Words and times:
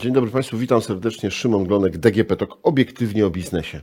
Dzień 0.00 0.12
dobry 0.12 0.30
Państwu, 0.30 0.56
witam 0.56 0.80
serdecznie. 0.80 1.30
Szymon 1.30 1.64
Glonek, 1.64 1.98
DGP 1.98 2.36
TOK, 2.36 2.58
obiektywnie 2.62 3.26
o 3.26 3.30
biznesie. 3.30 3.80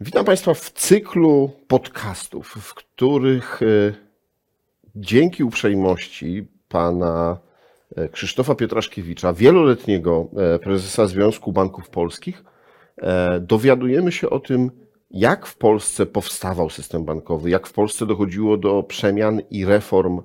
Witam 0.00 0.24
Państwa 0.24 0.54
w 0.54 0.70
cyklu 0.70 1.50
podcastów, 1.68 2.48
w 2.48 2.74
których 2.74 3.62
e, 3.62 3.66
dzięki 4.96 5.44
uprzejmości 5.44 6.46
pana 6.68 7.38
e, 7.96 8.08
Krzysztofa 8.08 8.54
Pietraszkiewicza, 8.54 9.32
wieloletniego 9.32 10.28
e, 10.36 10.58
prezesa 10.58 11.06
Związku 11.06 11.52
Banków 11.52 11.90
Polskich, 11.90 12.44
dowiadujemy 13.40 14.12
się 14.12 14.30
o 14.30 14.40
tym, 14.40 14.70
jak 15.10 15.46
w 15.46 15.56
Polsce 15.56 16.06
powstawał 16.06 16.70
system 16.70 17.04
bankowy, 17.04 17.50
jak 17.50 17.66
w 17.66 17.72
Polsce 17.72 18.06
dochodziło 18.06 18.56
do 18.56 18.82
przemian 18.82 19.40
i 19.50 19.64
reform 19.64 20.22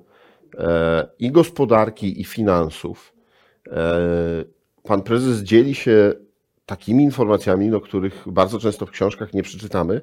i 1.18 1.30
gospodarki, 1.30 2.20
i 2.20 2.24
finansów 2.24 3.12
pan 4.86 5.02
prezes 5.02 5.42
dzieli 5.42 5.74
się 5.74 6.12
takimi 6.66 7.04
informacjami, 7.04 7.68
no, 7.68 7.80
których 7.80 8.22
bardzo 8.26 8.58
często 8.58 8.86
w 8.86 8.90
książkach 8.90 9.34
nie 9.34 9.42
przeczytamy, 9.42 10.00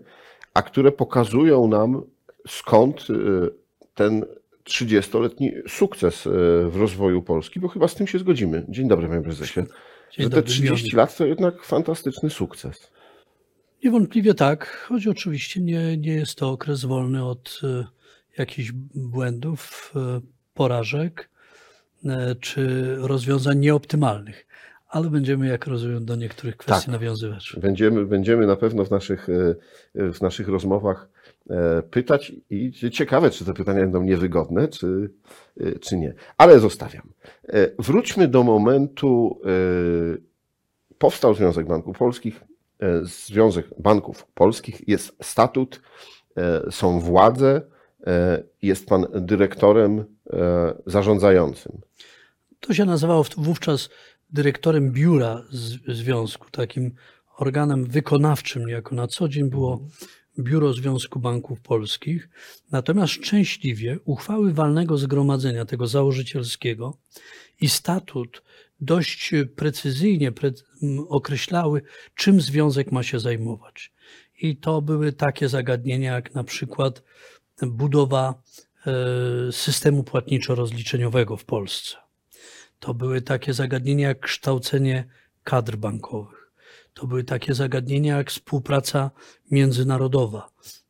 a 0.54 0.62
które 0.62 0.92
pokazują 0.92 1.68
nam, 1.68 2.02
skąd 2.48 3.10
y, 3.10 3.14
ten 3.94 4.26
30-letni 4.66 5.52
sukces 5.68 6.26
y, 6.26 6.30
w 6.70 6.76
rozwoju 6.76 7.22
Polski, 7.22 7.60
bo 7.60 7.68
chyba 7.68 7.88
z 7.88 7.96
tym 7.96 8.08
się 8.08 8.20
zgodzimy. 8.20 8.66
Dzień 8.70 8.88
dobry, 8.88 9.08
panie 9.08 9.22
prezesie. 9.22 9.62
Dzień 10.12 10.24
Że 10.24 10.30
te 10.30 10.44
30 10.44 10.96
lat 10.96 11.18
to 11.18 11.26
jednak 11.26 11.64
fantastyczny 11.64 12.30
sukces. 12.30 12.92
Niewątpliwie 13.84 14.34
tak, 14.34 14.86
choć 14.88 15.08
oczywiście 15.08 15.62
nie, 15.62 15.98
nie 15.98 16.14
jest 16.14 16.36
to 16.36 16.50
okres 16.50 16.86
wolny 16.86 17.26
od 17.26 17.60
y, 17.64 17.86
jakichś 18.38 18.72
błędów, 18.96 19.94
porażek 20.54 21.30
czy 22.40 22.96
rozwiązań 23.00 23.60
nieoptymalnych 23.60 24.48
ale 24.94 25.10
będziemy, 25.10 25.48
jak 25.48 25.68
rozumiem, 25.68 26.06
do 26.06 26.16
niektórych 26.16 26.58
kwestii 26.58 26.86
tak. 26.86 26.92
nawiązywać. 26.92 27.56
Będziemy, 27.62 28.06
będziemy 28.06 28.48
na 28.48 28.56
pewno 28.56 28.86
w 28.86 28.92
naszych, 28.92 29.30
e, 29.30 30.14
w 30.14 30.22
naszych 30.22 30.48
rozmowach 30.48 31.10
e, 31.50 31.82
pytać 31.82 32.32
i 32.50 32.72
ciekawe, 32.92 33.30
czy 33.30 33.46
te 33.46 33.54
pytania 33.54 33.80
będą 33.80 34.04
niewygodne, 34.04 34.68
czy, 34.68 35.10
e, 35.60 35.80
czy 35.80 35.98
nie. 35.98 36.14
Ale 36.38 36.60
zostawiam. 36.60 37.10
Wróćmy 37.80 38.28
do 38.28 38.44
momentu, 38.44 39.42
powstał 40.98 41.34
Związek 41.34 41.68
Banków 41.68 41.98
Polskich, 41.98 42.44
Związek 43.02 43.66
Banków 43.80 44.28
Polskich, 44.34 44.88
jest 44.88 45.16
statut, 45.22 45.82
są 46.72 47.00
władze, 47.00 47.62
jest 48.62 48.86
pan 48.86 49.06
dyrektorem 49.14 50.06
zarządzającym. 50.86 51.82
To 52.60 52.74
się 52.74 52.86
nazywało 52.86 53.26
wówczas 53.38 53.90
dyrektorem 54.34 54.92
biura 54.92 55.44
związku, 55.88 56.50
takim 56.52 56.92
organem 57.38 57.86
wykonawczym 57.86 58.66
niejako 58.66 58.96
na 58.96 59.08
co 59.08 59.30
dzień 59.30 59.50
było 59.50 59.88
Biuro 60.40 60.74
Związku 60.74 61.20
Banków 61.20 61.62
Polskich. 61.62 62.30
Natomiast 62.72 63.14
szczęśliwie 63.14 64.00
uchwały 64.06 64.54
walnego 64.54 64.98
zgromadzenia 64.98 65.66
tego 65.66 65.88
założycielskiego 65.88 66.98
i 67.62 67.70
statut 67.70 68.44
dość 68.80 69.32
precyzyjnie 69.56 70.32
pre 70.32 70.52
określały, 71.10 71.82
czym 72.16 72.42
związek 72.42 72.92
ma 72.92 73.04
się 73.04 73.20
zajmować. 73.20 73.94
I 74.42 74.58
to 74.58 74.82
były 74.82 75.14
takie 75.14 75.50
zagadnienia 75.50 76.14
jak 76.14 76.36
na 76.36 76.44
przykład 76.44 77.04
budowa 77.62 78.42
e, 78.88 79.52
systemu 79.52 80.04
płatniczo-rozliczeniowego 80.04 81.38
w 81.38 81.46
Polsce 81.46 82.03
to 82.84 82.94
były 82.94 83.22
takie 83.22 83.54
zagadnienia 83.54 84.08
jak 84.08 84.20
kształcenie 84.20 85.06
kadr 85.44 85.76
bankowych. 85.76 86.52
To 86.94 87.08
były 87.08 87.24
takie 87.24 87.54
zagadnienia 87.54 88.18
jak 88.18 88.32
współpraca 88.32 89.12
międzynarodowa, 89.52 90.50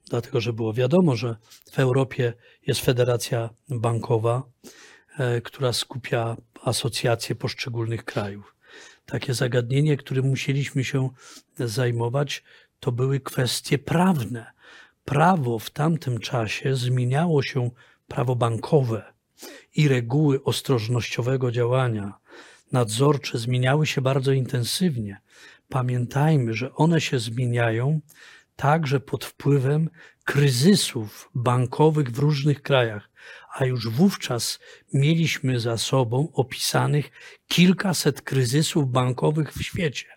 dlatego 0.10 0.42
że 0.42 0.54
było 0.54 0.74
wiadomo, 0.74 1.16
że 1.16 1.36
w 1.72 1.80
Europie 1.80 2.34
jest 2.68 2.82
federacja 2.82 3.50
bankowa, 3.70 4.44
e, 5.18 5.42
która 5.42 5.74
skupia 5.74 6.38
asocjacje 6.64 7.36
poszczególnych 7.36 8.06
krajów. 8.06 8.56
Takie 9.06 9.34
zagadnienie, 9.34 9.98
którym 9.98 10.26
musieliśmy 10.26 10.84
się 10.84 11.10
zajmować, 11.60 12.44
to 12.80 12.92
były 12.92 13.20
kwestie 13.20 13.78
prawne. 13.78 14.52
Prawo 15.06 15.60
w 15.60 15.70
tamtym 15.70 16.20
czasie 16.20 16.76
zmieniało 16.76 17.44
się, 17.44 17.70
prawo 18.08 18.36
bankowe 18.36 19.13
i 19.76 19.88
reguły 19.88 20.44
ostrożnościowego 20.44 21.52
działania 21.52 22.14
nadzorcze 22.72 23.38
zmieniały 23.38 23.88
się 23.88 24.02
bardzo 24.02 24.32
intensywnie. 24.32 25.22
Pamiętajmy, 25.70 26.54
że 26.54 26.76
one 26.76 27.02
się 27.02 27.20
zmieniają 27.20 28.00
także 28.56 29.00
pod 29.00 29.26
wpływem 29.26 29.90
kryzysów 30.24 31.30
bankowych 31.36 32.12
w 32.12 32.20
różnych 32.20 32.62
krajach, 32.62 33.10
a 33.54 33.66
już 33.66 33.90
wówczas 33.90 34.60
mieliśmy 34.94 35.60
za 35.60 35.78
sobą 35.78 36.32
opisanych 36.34 37.12
kilkaset 37.48 38.22
kryzysów 38.22 38.92
bankowych 38.92 39.54
w 39.54 39.64
świecie. 39.64 40.08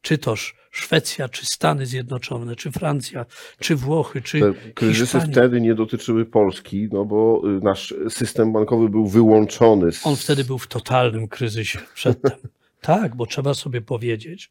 Czy 0.00 0.18
toż 0.18 0.61
Szwecja, 0.72 1.28
czy 1.28 1.46
Stany 1.46 1.86
Zjednoczone, 1.86 2.56
czy 2.56 2.72
Francja, 2.72 3.26
czy 3.58 3.76
Włochy, 3.76 4.22
czy 4.22 4.40
Te 4.40 4.72
kryzysy 4.74 5.04
Hiszpania. 5.04 5.32
wtedy 5.32 5.60
nie 5.60 5.74
dotyczyły 5.74 6.26
Polski, 6.26 6.88
no 6.92 7.04
bo 7.04 7.42
y, 7.58 7.60
nasz 7.64 7.94
system 8.08 8.52
bankowy 8.52 8.88
był 8.88 9.06
wyłączony. 9.06 9.92
Z... 9.92 10.06
On 10.06 10.16
wtedy 10.16 10.44
był 10.44 10.58
w 10.58 10.66
totalnym 10.66 11.28
kryzysie 11.28 11.78
przedtem. 11.94 12.32
tak, 12.80 13.16
bo 13.16 13.26
trzeba 13.26 13.54
sobie 13.54 13.80
powiedzieć, 13.80 14.50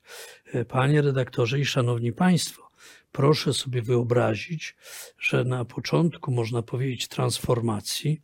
y, 0.55 0.65
panie 0.65 1.01
redaktorze 1.01 1.59
i 1.59 1.65
szanowni 1.65 2.13
państwo, 2.13 2.69
proszę 3.11 3.53
sobie 3.53 3.81
wyobrazić, 3.81 4.75
że 5.19 5.43
na 5.43 5.65
początku, 5.65 6.31
można 6.31 6.61
powiedzieć, 6.61 7.07
transformacji, 7.07 8.21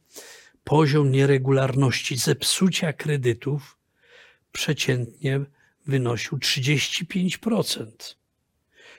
poziom 0.63 1.11
nieregularności, 1.11 2.17
zepsucia 2.17 2.93
kredytów 2.93 3.77
przeciętnie 4.51 5.45
wynosił 5.87 6.37
35%. 6.37 7.85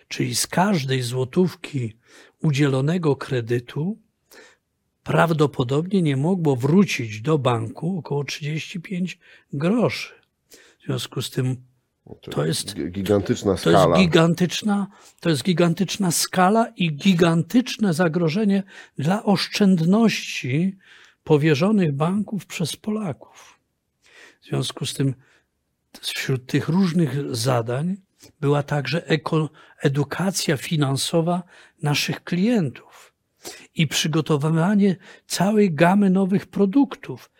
Czyli 0.09 0.34
z 0.34 0.47
każdej 0.47 1.03
złotówki 1.03 1.97
udzielonego 2.43 3.16
kredytu 3.16 3.99
prawdopodobnie 5.03 6.03
nie 6.03 6.16
mogło 6.16 6.56
wrócić 6.56 7.21
do 7.21 7.38
banku 7.38 7.99
około 7.99 8.25
35 8.25 9.19
groszy. 9.53 10.15
W 10.81 10.84
związku 10.84 11.22
z 11.22 11.31
tym 11.31 11.56
to 12.31 12.47
jest 12.47 12.75
gigantyczna 12.91 13.56
skala. 13.56 13.84
To 13.84 13.91
jest 13.91 14.00
gigantyczna, 14.00 14.87
to 15.20 15.31
jest 15.31 15.43
gigantyczna 15.43 16.10
skala 16.10 16.72
i 16.76 16.93
gigantyczne 16.93 17.94
zagrożenie 17.94 18.62
dla 18.99 19.25
oszczędności 19.25 20.76
powierzonych 21.25 21.93
banków 21.93 22.47
przez 22.47 22.76
Polaków. 22.76 23.59
W 24.41 24.47
związku 24.47 24.87
z 24.87 24.94
tym 24.94 25.15
wśród 26.00 26.47
tych 26.47 26.69
różnych 26.69 27.37
zadań 27.37 27.97
była 28.41 28.62
także 28.62 29.06
eko, 29.06 29.50
edukacja 29.82 30.56
finansowa 30.56 31.43
naszych 31.82 32.25
klientów 32.25 33.15
i 33.75 33.87
przygotowywanie 33.87 34.97
całej 35.26 35.75
gamy 35.75 36.10
nowych 36.10 36.47
produktów, 36.47 37.31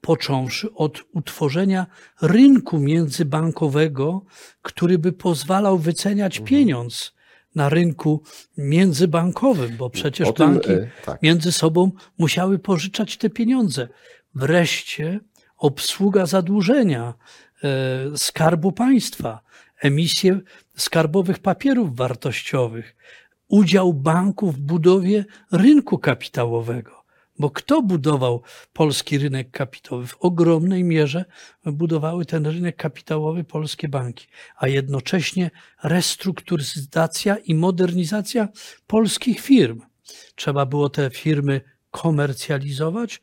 począwszy 0.00 0.74
od 0.74 1.02
utworzenia 1.12 1.86
rynku 2.22 2.78
międzybankowego, 2.78 4.24
który 4.62 4.98
by 4.98 5.12
pozwalał 5.12 5.78
wyceniać 5.78 6.38
mhm. 6.38 6.48
pieniądz 6.48 7.14
na 7.54 7.68
rynku 7.68 8.22
międzybankowym, 8.56 9.76
bo 9.76 9.90
przecież 9.90 10.28
tym, 10.34 10.52
banki 10.52 10.72
e, 10.72 10.90
tak. 11.04 11.22
między 11.22 11.52
sobą 11.52 11.92
musiały 12.18 12.58
pożyczać 12.58 13.16
te 13.16 13.30
pieniądze. 13.30 13.88
Wreszcie 14.34 15.20
obsługa 15.56 16.26
zadłużenia 16.26 17.14
skarbu 18.16 18.72
państwa, 18.72 19.40
emisję 19.80 20.40
skarbowych 20.76 21.38
papierów 21.38 21.96
wartościowych, 21.96 22.96
udział 23.48 23.94
banku 23.94 24.52
w 24.52 24.58
budowie 24.58 25.24
rynku 25.52 25.98
kapitałowego. 25.98 27.00
Bo 27.38 27.50
kto 27.50 27.82
budował 27.82 28.42
polski 28.72 29.18
rynek 29.18 29.50
kapitałowy? 29.50 30.06
W 30.06 30.16
ogromnej 30.16 30.84
mierze 30.84 31.24
budowały 31.64 32.24
ten 32.24 32.46
rynek 32.46 32.76
kapitałowy 32.76 33.44
polskie 33.44 33.88
banki, 33.88 34.26
a 34.56 34.68
jednocześnie 34.68 35.50
restrukturyzacja 35.82 37.36
i 37.36 37.54
modernizacja 37.54 38.48
polskich 38.86 39.40
firm. 39.40 39.80
Trzeba 40.34 40.66
było 40.66 40.88
te 40.88 41.10
firmy 41.10 41.60
komercjalizować, 41.90 43.22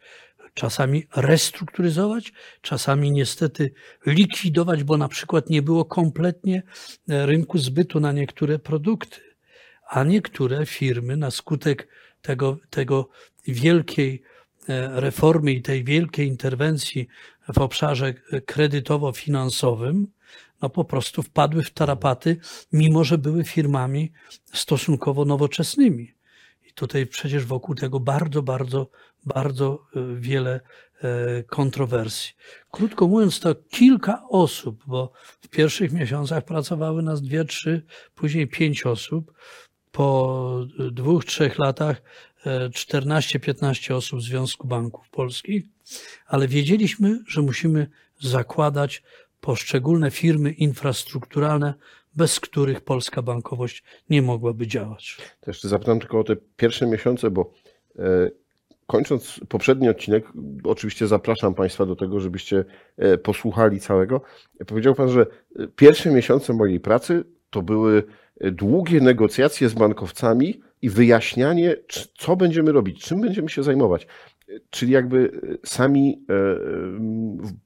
czasami 0.57 1.04
restrukturyzować, 1.15 2.33
czasami 2.62 3.12
niestety 3.12 3.71
likwidować, 4.06 4.83
bo 4.83 4.98
na 4.98 5.07
przykład 5.07 5.50
nie 5.50 5.62
było 5.62 5.86
kompletnie 5.86 6.63
e, 7.09 7.25
rynku 7.25 7.57
zbytu 7.57 8.00
na 8.00 8.12
niektóre 8.12 8.59
produkty, 8.59 9.19
a 9.89 10.04
niektóre 10.04 10.65
firmy 10.65 11.18
na 11.18 11.31
skutek 11.31 11.88
tego, 12.21 12.57
tego 12.69 13.09
wielkiej 13.48 14.21
e, 14.69 15.01
reformy 15.01 15.51
i 15.51 15.62
tej 15.62 15.83
wielkiej 15.83 16.27
interwencji 16.27 17.07
w 17.54 17.57
obszarze 17.57 18.13
kredytowo-finansowym, 18.45 20.07
no 20.62 20.69
po 20.69 20.86
prostu 20.86 21.24
wpadły 21.24 21.63
w 21.63 21.74
tarapaty, 21.74 22.38
mimo 22.71 23.04
że 23.04 23.18
były 23.18 23.44
firmami 23.44 24.12
stosunkowo 24.54 25.25
nowoczesnymi. 25.25 26.13
I 26.69 26.74
tutaj 26.74 27.07
przecież 27.07 27.45
wokół 27.45 27.75
tego 27.75 28.00
bardzo, 28.00 28.42
bardzo, 28.44 28.89
bardzo 29.25 29.86
e, 29.96 30.16
wiele 30.16 30.60
e, 31.02 31.44
kontrowersji. 31.44 32.34
Krótko 32.72 33.08
mówiąc, 33.08 33.40
to 33.40 33.56
kilka 33.56 34.24
osób, 34.30 34.84
bo 34.88 35.12
w 35.42 35.48
pierwszych 35.48 35.92
miesiącach 35.92 36.46
pracowały 36.46 37.04
nas 37.04 37.22
dwie, 37.22 37.46
trzy, 37.46 37.86
później 38.16 38.48
pięć 38.48 38.86
osób. 38.86 39.34
Po 39.92 40.66
dwóch, 40.92 41.25
trzech 41.25 41.58
latach 41.60 42.02
14-15 42.46 43.94
osób 43.94 44.22
Związku 44.22 44.68
Banków 44.68 45.10
Polskich, 45.10 45.64
ale 46.28 46.48
wiedzieliśmy, 46.48 47.19
że 47.28 47.42
musimy 47.42 47.88
zakładać 48.19 49.04
poszczególne 49.42 50.12
firmy 50.12 50.52
infrastrukturalne, 50.52 51.74
bez 52.16 52.40
których 52.40 52.81
polska 52.81 53.22
bankowość 53.22 53.84
nie 54.10 54.22
mogłaby 54.22 54.68
działać. 54.68 55.18
Jeszcze 55.48 55.68
zapytam 55.68 56.00
tylko 56.00 56.19
o 56.19 56.24
te 56.24 56.36
pierwsze 56.58 56.88
miesiące, 56.88 57.31
bo 57.31 57.54
e, 58.00 58.30
kończąc 58.88 59.39
poprzedni 59.50 59.89
odcinek, 59.89 60.25
oczywiście 60.63 61.07
zapraszam 61.07 61.54
Państwa 61.54 61.86
do 61.86 61.95
tego, 61.95 62.19
żebyście 62.19 62.66
e, 62.98 63.18
posłuchali 63.18 63.80
całego. 63.80 64.22
Powiedział 64.68 64.95
Pan, 64.95 65.10
że 65.10 65.22
e, 65.22 65.68
pierwsze 65.68 66.12
miesiące 66.12 66.54
mojej 66.54 66.80
pracy 66.80 67.24
to 67.50 67.62
były 67.62 68.04
długie 68.42 69.01
negocjacje 69.01 69.69
z 69.69 69.74
bankowcami 69.74 70.62
i 70.81 70.89
wyjaśnianie, 70.89 71.75
co 72.18 72.36
będziemy 72.36 72.72
robić, 72.72 73.01
czym 73.01 73.22
będziemy 73.22 73.50
się 73.50 73.63
zajmować. 73.63 74.07
Czyli 74.69 74.92
jakby 74.92 75.42
sami 75.66 76.25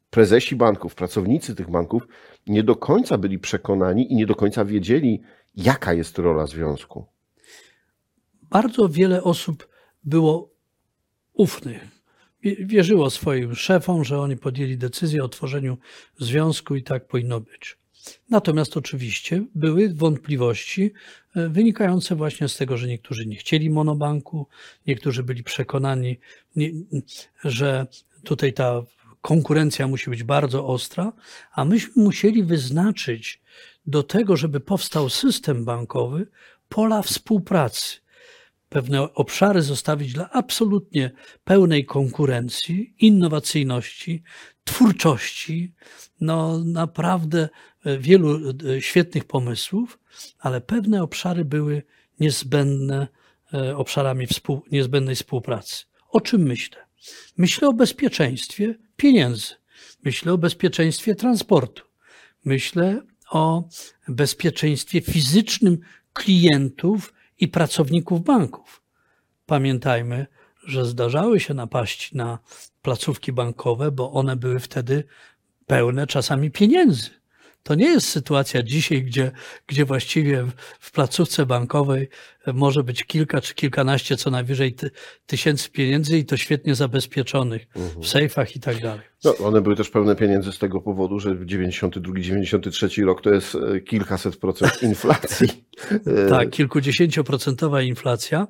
prezesi 0.10 0.56
banków, 0.56 0.96
pracownicy 0.96 1.56
tych 1.56 1.72
banków 1.72 2.08
nie 2.48 2.64
do 2.64 2.76
końca 2.76 3.18
byli 3.18 3.40
przekonani 3.40 4.12
i 4.14 4.16
nie 4.16 4.26
do 4.26 4.36
końca 4.36 4.66
wiedzieli, 4.66 5.22
jaka 5.56 5.94
jest 5.94 6.18
rola 6.18 6.46
związku. 6.46 7.06
Bardzo 8.42 8.90
wiele 8.90 9.24
osób 9.24 9.68
było 10.04 10.51
ufnych. 11.42 11.88
Wierzyło 12.44 13.10
swoim 13.10 13.56
szefom, 13.56 14.04
że 14.04 14.20
oni 14.20 14.38
podjęli 14.38 14.78
decyzję 14.78 15.24
o 15.24 15.30
tworzeniu 15.30 15.78
związku 16.20 16.76
i 16.76 16.84
tak 16.84 17.08
powinno 17.08 17.40
być. 17.40 17.78
Natomiast 18.30 18.78
oczywiście 18.78 19.44
były 19.56 19.94
wątpliwości 19.94 20.92
e, 21.36 21.50
wynikające 21.50 22.16
właśnie 22.16 22.48
z 22.48 22.58
tego, 22.58 22.78
że 22.78 22.88
niektórzy 22.88 23.26
nie 23.26 23.36
chcieli 23.36 23.70
monobanku, 23.70 24.48
niektórzy 24.88 25.24
byli 25.24 25.44
przekonani, 25.44 26.20
że 27.44 27.88
tutaj 28.24 28.54
ta 28.54 28.84
konkurencja 29.22 29.88
musi 29.88 30.10
być 30.10 30.24
bardzo 30.24 30.68
ostra, 30.68 31.14
a 31.52 31.66
myśmy 31.66 32.04
musieli 32.04 32.44
wyznaczyć 32.44 33.42
do 33.86 34.04
tego, 34.04 34.38
żeby 34.38 34.60
powstał 34.60 35.10
system 35.10 35.66
bankowy, 35.66 36.28
pola 36.70 37.02
współpracy. 37.02 38.01
Pewne 38.72 39.14
obszary 39.14 39.62
zostawić 39.62 40.14
dla 40.14 40.30
absolutnie 40.30 41.12
pełnej 41.44 41.86
konkurencji, 41.86 42.96
innowacyjności, 43.00 44.24
twórczości, 44.64 45.74
no 46.22 46.60
naprawdę 46.66 47.50
e, 47.86 47.98
wielu 47.98 48.50
e, 48.50 48.82
świetnych 48.82 49.26
pomysłów, 49.26 50.00
ale 50.40 50.62
pewne 50.62 51.04
obszary 51.04 51.46
były 51.46 51.84
niezbędne 52.20 53.08
e, 53.54 53.78
obszarami 53.78 54.28
współ, 54.28 54.62
niezbędnej 54.72 55.16
współpracy. 55.16 55.86
O 56.10 56.22
czym 56.22 56.42
myślę? 56.42 56.78
Myślę 57.38 57.68
o 57.68 57.74
bezpieczeństwie 57.74 58.76
pieniędzy. 58.96 59.54
Myślę 60.04 60.34
o 60.34 60.38
bezpieczeństwie 60.38 61.16
transportu. 61.16 61.84
Myślę 62.46 63.02
o 63.32 63.64
bezpieczeństwie 64.08 65.02
fizycznym 65.02 65.80
klientów 66.14 67.14
i 67.42 67.48
pracowników 67.48 68.24
banków. 68.24 68.84
Pamiętajmy, 69.46 70.28
że 70.64 70.86
zdarzały 70.86 71.40
się 71.40 71.54
napaści 71.54 72.18
na 72.18 72.40
placówki 72.82 73.34
bankowe, 73.34 73.92
bo 73.92 74.12
one 74.12 74.36
były 74.36 74.60
wtedy 74.60 75.04
pełne 75.68 76.08
czasami 76.08 76.52
pieniędzy. 76.52 77.21
To 77.64 77.76
nie 77.76 77.86
jest 77.86 78.08
sytuacja 78.10 78.64
dzisiaj, 78.64 79.04
gdzie, 79.04 79.32
gdzie 79.68 79.86
właściwie 79.86 80.48
w 80.80 80.92
placówce 80.92 81.46
bankowej 81.46 82.10
może 82.54 82.84
być 82.84 83.04
kilka 83.04 83.42
czy 83.42 83.56
kilkanaście 83.56 84.18
co 84.18 84.32
najwyżej 84.32 84.74
ty, 84.74 84.92
tysięcy 85.26 85.70
pieniędzy 85.70 86.18
i 86.18 86.26
to 86.26 86.38
świetnie 86.38 86.76
zabezpieczonych 86.76 87.68
mhm. 87.76 88.04
w 88.04 88.08
sejfach 88.08 88.56
i 88.56 88.60
tak 88.60 88.82
dalej. 88.82 89.02
No, 89.24 89.38
one 89.38 89.62
były 89.62 89.76
też 89.76 89.90
pełne 89.90 90.16
pieniędzy 90.16 90.52
z 90.52 90.60
tego 90.60 90.82
powodu, 90.82 91.20
że 91.20 91.36
92-93 91.36 93.06
rok 93.06 93.22
to 93.22 93.30
jest 93.34 93.56
e, 93.56 93.80
kilkaset 93.80 94.38
procent 94.38 94.84
inflacji. 94.90 95.48
tak, 96.30 96.50
kilkudziesięcioprocentowa 96.50 97.82
inflacja 97.82 98.48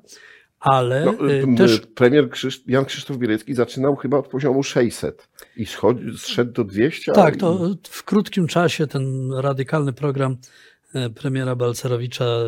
ale 0.61 1.05
no, 1.05 1.29
y, 1.29 1.55
też... 1.57 1.79
Premier 1.79 2.29
Krzysz... 2.29 2.63
Jan 2.67 2.85
Krzysztof 2.85 3.17
Bielecki 3.17 3.53
zaczynał 3.53 3.95
chyba 3.95 4.17
od 4.17 4.27
poziomu 4.27 4.63
600 4.63 5.29
i 5.57 5.65
schodzi, 5.65 6.17
zszedł 6.17 6.51
do 6.51 6.63
200. 6.63 7.11
Tak, 7.11 7.37
to 7.37 7.69
w 7.83 8.03
krótkim 8.03 8.47
czasie 8.47 8.87
ten 8.87 9.33
radykalny 9.33 9.93
program 9.93 10.37
e, 10.93 11.09
premiera 11.09 11.55
Balcerowicza 11.55 12.25
e, 12.25 12.43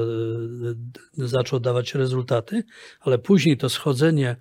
zaczął 1.17 1.59
dawać 1.59 1.95
rezultaty, 1.95 2.63
ale 2.99 3.17
później 3.17 3.57
to 3.57 3.69
schodzenie 3.69 4.35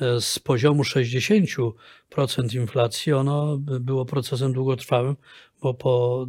e, 0.00 0.20
z 0.20 0.38
poziomu 0.38 0.82
60% 0.82 1.72
inflacji, 2.54 3.12
ono 3.12 3.58
było 3.58 4.04
procesem 4.04 4.52
długotrwałym, 4.52 5.16
bo 5.62 5.74
po, 5.74 6.26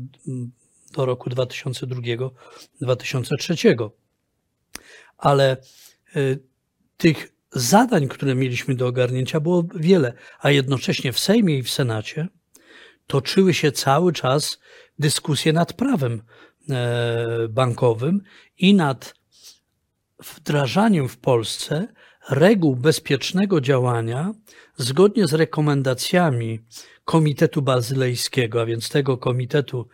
do 0.96 1.06
roku 1.06 1.30
2002-2003. 1.30 3.90
Ale 5.18 5.58
tych 6.98 7.34
zadań, 7.52 8.08
które 8.08 8.36
mieliśmy 8.36 8.76
do 8.76 8.88
ogarnięcia, 8.88 9.40
było 9.40 9.64
wiele, 9.76 10.14
a 10.40 10.52
jednocześnie 10.52 11.14
w 11.14 11.20
Sejmie 11.20 11.58
i 11.58 11.64
w 11.64 11.70
Senacie 11.70 12.28
toczyły 13.08 13.54
się 13.54 13.72
cały 13.72 14.14
czas 14.14 14.60
dyskusje 15.00 15.54
nad 15.54 15.74
prawem 15.74 16.22
e, 16.70 17.48
bankowym 17.50 18.22
i 18.58 18.74
nad 18.74 19.14
wdrażaniem 20.20 21.10
w 21.10 21.18
Polsce 21.18 21.88
reguł 22.30 22.76
bezpiecznego 22.76 23.62
działania 23.62 24.34
zgodnie 24.76 25.28
z 25.28 25.34
rekomendacjami 25.34 26.60
Komitetu 27.06 27.62
Bazylejskiego, 27.62 28.62
a 28.62 28.66
więc 28.66 28.90
tego 28.90 29.18
komitetu 29.18 29.88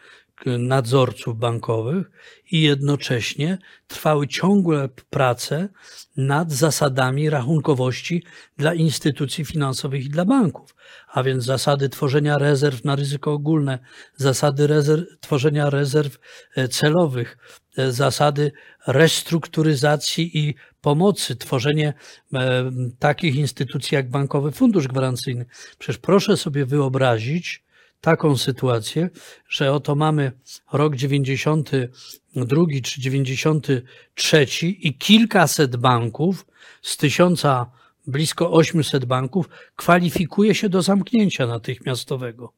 nadzorców 0.45 1.37
bankowych 1.37 2.11
i 2.51 2.61
jednocześnie 2.61 3.57
trwały 3.87 4.27
ciągłe 4.27 4.89
prace 5.09 5.69
nad 6.17 6.51
zasadami 6.51 7.29
rachunkowości 7.29 8.23
dla 8.57 8.73
instytucji 8.73 9.45
finansowych 9.45 10.05
i 10.05 10.09
dla 10.09 10.25
banków, 10.25 10.75
a 11.07 11.23
więc 11.23 11.43
zasady 11.43 11.89
tworzenia 11.89 12.37
rezerw 12.37 12.83
na 12.83 12.95
ryzyko 12.95 13.31
ogólne, 13.33 13.79
zasady 14.15 14.67
rezerw, 14.67 15.03
tworzenia 15.19 15.69
rezerw 15.69 16.19
e, 16.55 16.67
celowych, 16.67 17.37
e, 17.77 17.91
zasady 17.91 18.51
restrukturyzacji 18.87 20.37
i 20.37 20.55
pomocy, 20.81 21.35
tworzenie 21.35 21.93
e, 22.33 22.71
takich 22.99 23.35
instytucji 23.35 23.95
jak 23.95 24.09
Bankowy 24.09 24.51
Fundusz 24.51 24.87
Gwarancyjny. 24.87 25.45
Przecież 25.77 25.97
proszę 25.97 26.37
sobie 26.37 26.65
wyobrazić, 26.65 27.62
taką 28.03 28.37
sytuację, 28.37 29.09
że 29.49 29.73
oto 29.73 29.95
mamy 29.95 30.31
rok 30.73 30.95
92 30.95 32.61
czy 32.83 33.01
93 33.01 34.47
i 34.61 34.97
kilkaset 34.97 35.75
banków 35.75 36.45
z 36.81 36.97
tysiąca, 36.97 37.71
blisko 38.07 38.51
800 38.51 39.05
banków 39.05 39.49
kwalifikuje 39.75 40.55
się 40.55 40.69
do 40.69 40.81
zamknięcia 40.81 41.47
natychmiastowego, 41.47 42.53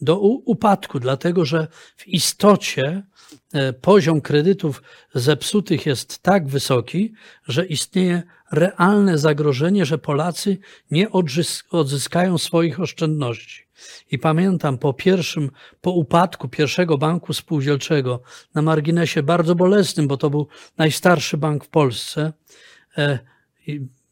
do 0.00 0.20
upadku, 0.20 1.00
dlatego 1.00 1.44
że 1.44 1.68
w 1.96 2.08
istocie 2.08 3.02
e, 3.52 3.72
poziom 3.72 4.20
kredytów 4.20 4.82
zepsutych 5.14 5.86
jest 5.86 6.18
tak 6.18 6.48
wysoki, 6.48 7.12
że 7.48 7.66
istnieje 7.66 8.22
realne 8.52 9.18
zagrożenie, 9.18 9.86
że 9.86 9.98
Polacy 9.98 10.58
nie 10.90 11.06
odzyskają 11.70 12.38
swoich 12.38 12.80
oszczędności. 12.80 13.67
I 14.10 14.18
pamiętam 14.18 14.78
po 14.78 14.94
pierwszym, 14.94 15.50
po 15.80 15.90
upadku 15.90 16.48
pierwszego 16.48 16.98
banku 16.98 17.32
spółdzielczego 17.32 18.22
na 18.54 18.62
marginesie 18.62 19.22
bardzo 19.22 19.54
bolesnym, 19.54 20.08
bo 20.08 20.16
to 20.16 20.30
był 20.30 20.48
najstarszy 20.78 21.36
bank 21.36 21.64
w 21.64 21.68
Polsce, 21.68 22.32
e, 22.98 23.18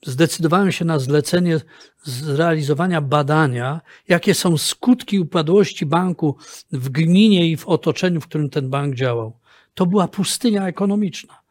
zdecydowałem 0.06 0.72
się 0.72 0.84
na 0.84 0.98
zlecenie 0.98 1.60
zrealizowania 2.02 3.00
badania, 3.00 3.80
jakie 4.08 4.34
są 4.34 4.58
skutki 4.58 5.18
upadłości 5.18 5.86
banku 5.86 6.36
w 6.72 6.88
gminie 6.88 7.48
i 7.48 7.56
w 7.56 7.68
otoczeniu, 7.68 8.20
w 8.20 8.26
którym 8.26 8.50
ten 8.50 8.70
bank 8.70 8.94
działał. 8.94 9.38
To 9.74 9.86
była 9.86 10.08
pustynia 10.08 10.66
ekonomiczna. 10.66 11.45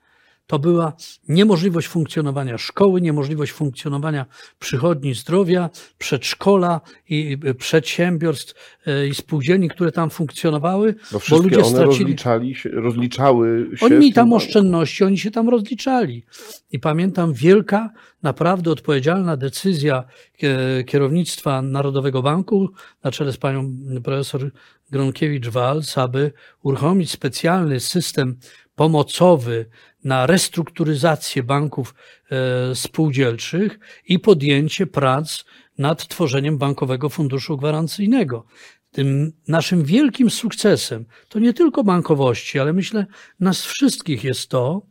To 0.47 0.59
była 0.59 0.93
niemożliwość 1.27 1.87
funkcjonowania 1.87 2.57
szkoły, 2.57 3.01
niemożliwość 3.01 3.51
funkcjonowania 3.51 4.25
przychodni 4.59 5.13
zdrowia, 5.13 5.69
przedszkola 5.97 6.81
i 7.09 7.37
y, 7.45 7.55
przedsiębiorstw 7.55 8.79
y, 8.87 9.07
i 9.07 9.15
spółdzielni, 9.15 9.69
które 9.69 9.91
tam 9.91 10.09
funkcjonowały, 10.09 10.93
Bo 10.93 10.99
bo 11.13 11.19
wszystkie 11.19 11.43
ludzie 11.43 11.57
one 11.57 11.69
stracili. 11.69 12.03
rozliczali 12.03 12.55
się, 12.55 12.69
rozliczały 12.69 13.69
się. 13.75 13.85
Oni 13.85 13.95
mieli 13.95 14.13
tam 14.13 14.33
oszczędności, 14.33 15.03
oni 15.03 15.17
się 15.17 15.31
tam 15.31 15.49
rozliczali. 15.49 16.25
I 16.71 16.79
pamiętam 16.79 17.33
wielka, 17.33 17.89
naprawdę 18.23 18.71
odpowiedzialna 18.71 19.37
decyzja 19.37 20.03
e, 20.43 20.83
kierownictwa 20.83 21.61
Narodowego 21.61 22.21
Banku 22.21 22.69
na 23.03 23.11
czele 23.11 23.31
z 23.31 23.37
panią 23.37 23.71
profesor 24.03 24.51
Gronkiewicz-Walc, 24.91 26.01
aby 26.01 26.31
uruchomić 26.63 27.11
specjalny 27.11 27.79
system 27.79 28.37
pomocowy 28.75 29.65
na 30.03 30.25
restrukturyzację 30.25 31.43
banków 31.43 31.95
e, 32.31 32.75
spółdzielczych 32.75 33.79
i 34.07 34.19
podjęcie 34.19 34.87
prac 34.87 35.43
nad 35.77 36.07
tworzeniem 36.07 36.57
Bankowego 36.57 37.09
Funduszu 37.09 37.57
Gwarancyjnego. 37.57 38.45
Tym 38.91 39.33
naszym 39.47 39.83
wielkim 39.83 40.29
sukcesem 40.29 41.05
to 41.29 41.39
nie 41.39 41.53
tylko 41.53 41.83
bankowości, 41.83 42.59
ale 42.59 42.73
myślę 42.73 43.05
nas 43.39 43.65
wszystkich 43.65 44.23
jest 44.23 44.49
to, 44.49 44.81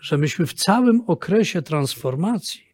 że 0.00 0.18
myśmy 0.18 0.46
w 0.46 0.54
całym 0.54 1.02
okresie 1.06 1.62
transformacji 1.62 2.66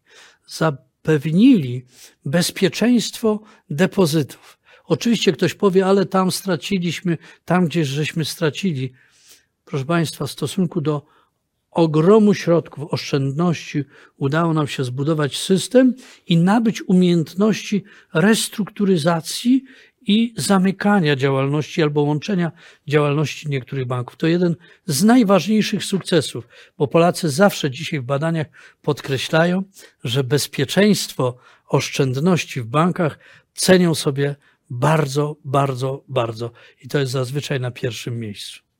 zapewnili 0.46 1.84
bezpieczeństwo 2.24 3.40
depozytów. 3.70 4.58
Oczywiście 4.84 5.32
ktoś 5.32 5.54
powie, 5.54 5.86
ale 5.86 6.06
tam 6.06 6.30
straciliśmy, 6.30 7.18
tam 7.44 7.66
gdzieś 7.66 7.88
żeśmy 7.88 8.24
stracili. 8.24 8.92
Proszę 9.72 9.84
Państwa, 9.84 10.26
w 10.26 10.30
stosunku 10.30 10.80
do 10.80 11.02
ogromu 11.70 12.34
środków, 12.34 12.92
oszczędności 12.92 13.84
udało 14.16 14.52
nam 14.52 14.68
się 14.68 14.84
zbudować 14.84 15.36
system 15.36 15.94
i 16.26 16.36
nabyć 16.36 16.82
umiejętności 16.82 17.84
restrukturyzacji 18.14 19.64
i 20.02 20.34
zamykania 20.36 21.16
działalności 21.16 21.82
albo 21.82 22.02
łączenia 22.02 22.52
działalności 22.88 23.48
niektórych 23.48 23.86
banków. 23.86 24.16
To 24.16 24.26
jeden 24.26 24.56
z 24.86 25.04
najważniejszych 25.04 25.84
sukcesów, 25.84 26.48
bo 26.78 26.88
Polacy 26.88 27.30
zawsze 27.30 27.70
dzisiaj 27.70 28.00
w 28.00 28.04
badaniach 28.04 28.46
podkreślają, 28.82 29.62
że 30.04 30.24
bezpieczeństwo 30.24 31.36
oszczędności 31.68 32.60
w 32.60 32.66
bankach 32.66 33.18
cenią 33.54 33.94
sobie 33.94 34.36
bardzo, 34.70 35.36
bardzo, 35.44 36.04
bardzo. 36.08 36.50
I 36.82 36.88
to 36.88 36.98
jest 36.98 37.12
zazwyczaj 37.12 37.60
na 37.60 37.70
pierwszym 37.70 38.20
miejscu. 38.20 38.71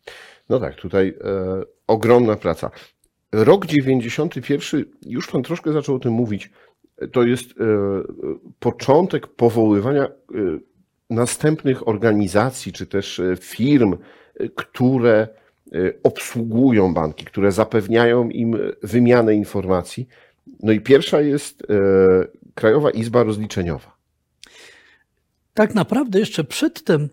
No 0.53 0.61
tak, 0.61 0.75
tutaj 0.75 1.09
e, 1.09 1.63
ogromna 1.87 2.37
praca. 2.37 2.71
Rok 3.33 3.67
91, 3.67 4.85
już 5.07 5.29
Pan 5.29 5.43
troszkę 5.43 5.73
zaczął 5.73 5.95
o 5.95 5.99
tym 5.99 6.13
mówić, 6.13 6.51
to 7.13 7.23
jest 7.23 7.51
e, 7.51 7.55
początek 8.59 9.27
powoływania 9.27 10.05
e, 10.05 10.11
następnych 11.11 11.89
organizacji 11.89 12.73
czy 12.73 12.87
też 12.87 13.21
e, 13.21 13.37
firm, 13.37 13.97
e, 14.35 14.49
które 14.49 15.29
e, 15.73 15.79
obsługują 16.03 16.95
banki, 16.95 17.25
które 17.25 17.53
zapewniają 17.53 18.29
im 18.29 18.59
wymianę 18.83 19.35
informacji. 19.35 20.09
No 20.63 20.73
i 20.73 20.81
pierwsza 20.81 21.21
jest 21.21 21.67
Krajowa 22.55 22.91
Izba 22.91 23.23
Rozliczeniowa. 23.23 23.97
Tak 25.55 25.75
naprawdę 25.75 26.19
jeszcze 26.19 26.45
przedtem 26.45 27.09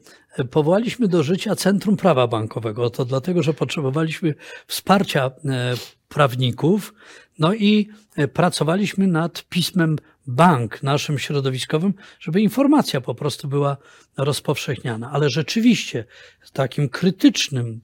powołaliśmy 0.52 1.08
do 1.08 1.24
życia 1.24 1.56
Centrum 1.56 1.98
Prawa 1.98 2.28
Bankowego. 2.28 2.90
To 2.90 3.06
dlatego, 3.06 3.44
że 3.44 3.54
potrzebowaliśmy 3.54 4.36
wsparcia 4.68 5.26
e, 5.26 5.74
prawników, 6.10 6.94
no 7.40 7.54
i 7.54 7.90
e, 8.16 8.28
pracowaliśmy 8.28 9.08
nad 9.08 9.44
pismem 9.44 9.96
bank 10.28 10.84
naszym 10.84 11.20
środowiskowym, 11.20 11.94
żeby 12.20 12.42
informacja 12.42 13.02
po 13.02 13.16
prostu 13.16 13.48
była 13.48 13.78
rozpowszechniana. 14.18 15.12
Ale 15.12 15.30
rzeczywiście 15.30 16.06
takim 16.54 16.90
krytycznym 16.90 17.82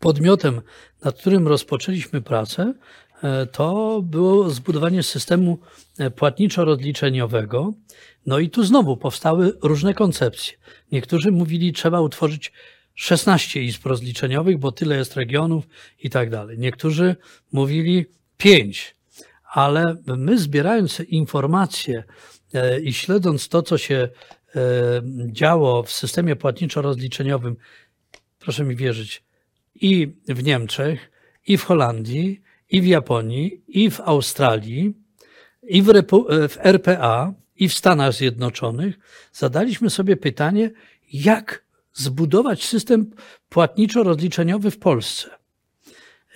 podmiotem, 0.00 0.60
nad 1.04 1.18
którym 1.18 1.48
rozpoczęliśmy 1.48 2.22
pracę, 2.22 2.74
to 3.52 4.00
było 4.02 4.50
zbudowanie 4.50 5.02
systemu 5.02 5.58
e, 5.98 6.10
płatniczo-rozliczeniowego. 6.10 7.72
No 8.26 8.38
i 8.38 8.50
tu 8.50 8.64
znowu 8.64 8.96
powstały 8.96 9.52
różne 9.62 9.94
koncepcje. 9.94 10.58
Niektórzy 10.92 11.32
mówili, 11.32 11.72
trzeba 11.72 12.00
utworzyć 12.00 12.52
16 12.94 13.62
izb 13.62 13.86
rozliczeniowych, 13.86 14.58
bo 14.58 14.72
tyle 14.72 14.96
jest 14.96 15.16
regionów 15.16 15.64
i 16.02 16.10
tak 16.10 16.30
dalej. 16.30 16.58
Niektórzy 16.58 17.16
mówili 17.52 18.06
5, 18.36 18.96
ale 19.52 19.96
my 20.06 20.38
zbierając 20.38 21.00
informacje 21.00 22.04
e, 22.54 22.80
i 22.80 22.92
śledząc 22.92 23.48
to, 23.48 23.62
co 23.62 23.78
się 23.78 23.94
e, 23.94 24.10
działo 25.26 25.82
w 25.82 25.92
systemie 25.92 26.36
płatniczo-rozliczeniowym, 26.36 27.56
proszę 28.38 28.64
mi 28.64 28.76
wierzyć, 28.76 29.22
i 29.74 30.12
w 30.28 30.44
Niemczech, 30.44 31.10
i 31.46 31.56
w 31.56 31.64
Holandii, 31.64 32.47
i 32.70 32.80
w 32.82 32.86
Japonii, 32.86 33.62
i 33.68 33.90
w 33.90 34.00
Australii, 34.00 34.94
i 35.62 35.82
w, 35.82 35.86
w 36.48 36.56
RPA, 36.64 37.34
i 37.56 37.68
w 37.68 37.74
Stanach 37.74 38.12
Zjednoczonych, 38.12 38.98
zadaliśmy 39.32 39.90
sobie 39.90 40.16
pytanie, 40.16 40.70
jak 41.12 41.64
zbudować 41.92 42.64
system 42.64 43.10
płatniczo-rozliczeniowy 43.48 44.70
w 44.70 44.78
Polsce. 44.78 45.30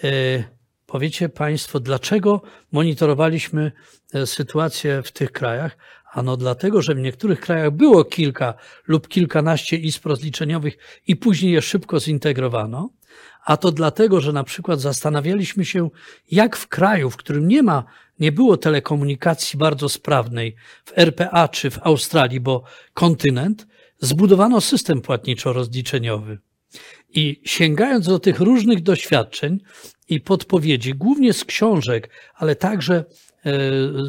E, 0.05 0.45
Powiecie 0.93 1.29
Państwo, 1.29 1.81
dlaczego 1.81 2.43
monitorowaliśmy 2.73 3.73
e, 4.15 4.27
sytuację 4.27 5.03
w 5.03 5.12
tych 5.12 5.33
krajach? 5.33 5.77
Ano 6.12 6.37
dlatego, 6.37 6.83
że 6.83 6.95
w 6.95 6.99
niektórych 6.99 7.41
krajach 7.41 7.71
było 7.71 8.05
kilka 8.05 8.55
lub 8.87 9.09
kilkanaście 9.09 9.77
izb 9.77 10.07
rozliczeniowych 10.07 10.79
i 11.07 11.17
później 11.17 11.53
je 11.53 11.62
szybko 11.62 12.01
zintegrowano, 12.01 12.91
a 13.45 13.57
to 13.57 13.73
dlatego, 13.73 14.21
że 14.21 14.33
na 14.33 14.45
przykład 14.45 14.81
zastanawialiśmy 14.81 15.65
się, 15.65 15.91
jak 16.31 16.57
w 16.57 16.69
kraju, 16.69 17.11
w 17.11 17.17
którym 17.17 17.49
nie 17.49 17.63
ma, 17.63 17.85
nie 18.21 18.33
było 18.33 18.57
telekomunikacji 18.57 19.59
bardzo 19.59 19.89
sprawnej, 19.89 20.57
w 20.85 20.99
RPA 20.99 21.49
czy 21.49 21.71
w 21.71 21.79
Australii, 21.83 22.41
bo 22.41 22.65
kontynent, 22.95 23.67
zbudowano 23.99 24.61
system 24.61 25.01
płatniczo-rozliczeniowy. 25.01 26.39
I 27.15 27.41
sięgając 27.45 28.07
do 28.07 28.19
tych 28.19 28.41
różnych 28.41 28.83
doświadczeń 28.83 29.61
i 30.09 30.21
podpowiedzi, 30.21 30.95
głównie 30.95 31.33
z 31.33 31.45
książek, 31.45 32.11
ale 32.35 32.57
także 32.57 32.95
e, 32.95 33.05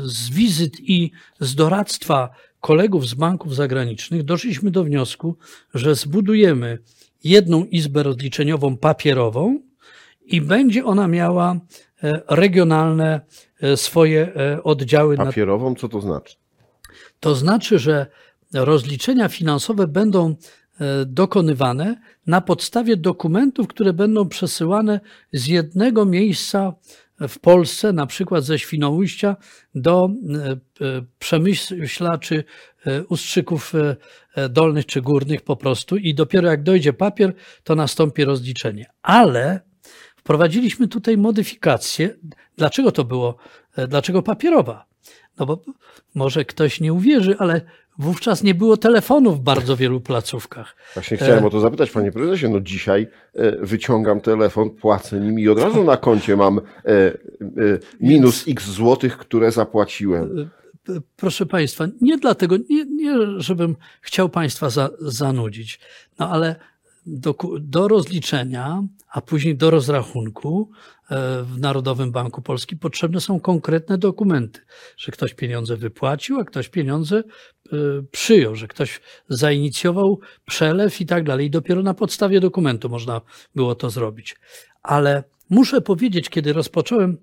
z 0.06 0.30
wizyt 0.30 0.80
i 0.80 1.12
z 1.40 1.56
doradztwa 1.56 2.30
kolegów 2.60 3.08
z 3.08 3.14
banków 3.14 3.56
zagranicznych, 3.56 4.24
doszliśmy 4.24 4.72
do 4.72 4.84
wniosku, 4.84 5.38
że 5.74 5.96
zbudujemy 5.96 6.80
jedną 7.24 7.66
izbę 7.66 8.04
rozliczeniową 8.04 8.78
papierową 8.78 9.60
i 10.26 10.42
będzie 10.42 10.86
ona 10.86 11.08
miała 11.08 11.56
e, 12.04 12.22
regionalne 12.30 13.22
e, 13.62 13.78
swoje 13.78 14.36
e, 14.36 14.64
oddziały. 14.64 15.18
Papierową, 15.18 15.76
co 15.76 15.90
to 15.90 16.02
znaczy? 16.02 16.36
To 17.20 17.36
znaczy, 17.36 17.80
że 17.80 18.08
rozliczenia 18.54 19.30
finansowe 19.30 19.88
będą 19.88 20.36
dokonywane 21.06 22.02
na 22.28 22.42
podstawie 22.42 22.98
dokumentów, 22.98 23.68
które 23.68 23.94
będą 23.94 24.30
przesyłane 24.30 25.00
z 25.34 25.48
jednego 25.48 26.06
miejsca 26.06 26.74
w 27.28 27.40
Polsce, 27.40 27.94
na 27.94 28.06
przykład 28.06 28.44
ze 28.44 28.60
Świnoujścia 28.60 29.36
do 29.76 30.10
e, 30.10 30.52
e, 30.52 30.58
Przemyśla 31.20 32.18
czy 32.18 32.44
e, 32.86 33.04
Ustrzyków 33.04 33.74
Dolnych 34.50 34.86
czy 34.86 35.02
Górnych 35.02 35.42
po 35.42 35.56
prostu 35.56 35.98
i 35.98 36.14
dopiero 36.14 36.50
jak 36.50 36.64
dojdzie 36.64 36.94
papier, 36.94 37.34
to 37.64 37.76
nastąpi 37.76 38.26
rozliczenie. 38.26 38.86
Ale 39.02 39.60
wprowadziliśmy 40.16 40.88
tutaj 40.88 41.18
modyfikację. 41.18 42.18
Dlaczego 42.58 42.92
to 42.92 43.04
było? 43.04 43.38
Dlaczego 43.88 44.22
papierowa? 44.22 44.86
No 45.40 45.46
bo 45.46 45.62
może 46.16 46.46
ktoś 46.46 46.82
nie 46.82 46.94
uwierzy, 46.94 47.36
ale 47.40 47.62
wówczas 48.00 48.44
nie 48.44 48.56
było 48.56 48.78
telefonów 48.78 49.40
w 49.40 49.42
bardzo 49.42 49.78
wielu 49.78 50.02
placówkach. 50.02 50.76
Właśnie 50.94 51.18
chciałem 51.18 51.44
E. 51.44 51.48
o 51.48 51.50
to 51.50 51.60
zapytać, 51.60 51.92
panie 51.92 52.12
prezesie. 52.12 52.50
No 52.50 52.60
dzisiaj 52.60 53.08
e, 53.36 53.66
wyciągam 53.66 54.22
telefon, 54.22 54.70
płacę 54.70 55.20
nim 55.20 55.40
i 55.40 55.48
od 55.48 55.60
razu 55.60 55.84
na 55.84 55.98
koncie 55.98 56.36
mam 56.36 56.60
e, 56.60 56.62
minus 58.00 58.48
x 58.48 58.70
złotych, 58.70 59.18
które 59.18 59.52
zapłaciłem. 59.52 60.50
Proszę 61.16 61.46
Państwa, 61.46 61.86
nie 62.02 62.18
dlatego, 62.18 62.58
nie, 62.70 62.86
nie 62.86 63.16
żebym 63.38 63.76
chciał 64.02 64.30
Państwa 64.30 64.70
za, 64.70 64.90
zanudzić, 65.00 65.80
no 66.20 66.30
ale 66.30 66.56
do, 67.06 67.36
do 67.60 67.88
rozliczenia, 67.88 68.84
a 69.10 69.22
później 69.22 69.56
do 69.56 69.70
rozrachunku 69.70 70.72
e, 71.12 71.44
w 71.44 71.60
Narodowym 71.60 72.12
Banku 72.12 72.42
Polskim 72.42 72.80
potrzebne 72.80 73.22
są 73.22 73.40
konkretne 73.40 73.98
dokumenty, 73.98 74.60
że 74.98 75.12
ktoś 75.12 75.34
pieniądze 75.34 75.78
wypłacił, 75.78 76.40
a 76.40 76.44
ktoś 76.44 76.70
pieniądze 76.70 77.18
e, 77.18 77.78
przyjął, 78.12 78.56
że 78.56 78.68
ktoś 78.68 79.02
zainicjował 79.30 80.20
przelew 80.46 81.02
i 81.02 81.06
tak 81.06 81.24
dalej. 81.24 81.48
I 81.48 81.50
dopiero 81.50 81.84
na 81.84 81.94
podstawie 81.94 82.40
dokumentu 82.40 82.90
można 82.90 83.22
było 83.56 83.76
to 83.76 83.90
zrobić. 83.90 84.36
Ale 84.84 85.24
muszę 85.50 85.82
powiedzieć, 85.82 86.30
kiedy 86.30 86.54
rozpocząłem, 86.54 87.18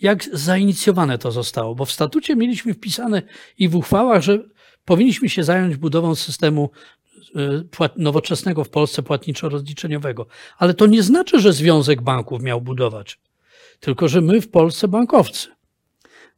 jak 0.00 0.24
zainicjowane 0.24 1.18
to 1.18 1.32
zostało, 1.32 1.74
bo 1.74 1.84
w 1.84 1.92
statucie 1.92 2.36
mieliśmy 2.36 2.74
wpisane 2.74 3.22
i 3.58 3.68
w 3.68 3.76
uchwałach, 3.76 4.22
że 4.22 4.38
powinniśmy 4.84 5.28
się 5.28 5.44
zająć 5.44 5.76
budową 5.76 6.14
systemu 6.14 6.70
nowoczesnego 7.96 8.64
w 8.64 8.68
Polsce 8.68 9.02
płatniczo-rozliczeniowego. 9.02 10.26
Ale 10.58 10.74
to 10.74 10.86
nie 10.86 11.02
znaczy, 11.02 11.40
że 11.40 11.52
Związek 11.52 12.02
Banków 12.02 12.42
miał 12.42 12.60
budować, 12.60 13.18
tylko 13.80 14.08
że 14.08 14.20
my 14.20 14.40
w 14.40 14.50
Polsce 14.50 14.88
bankowcy. 14.88 15.48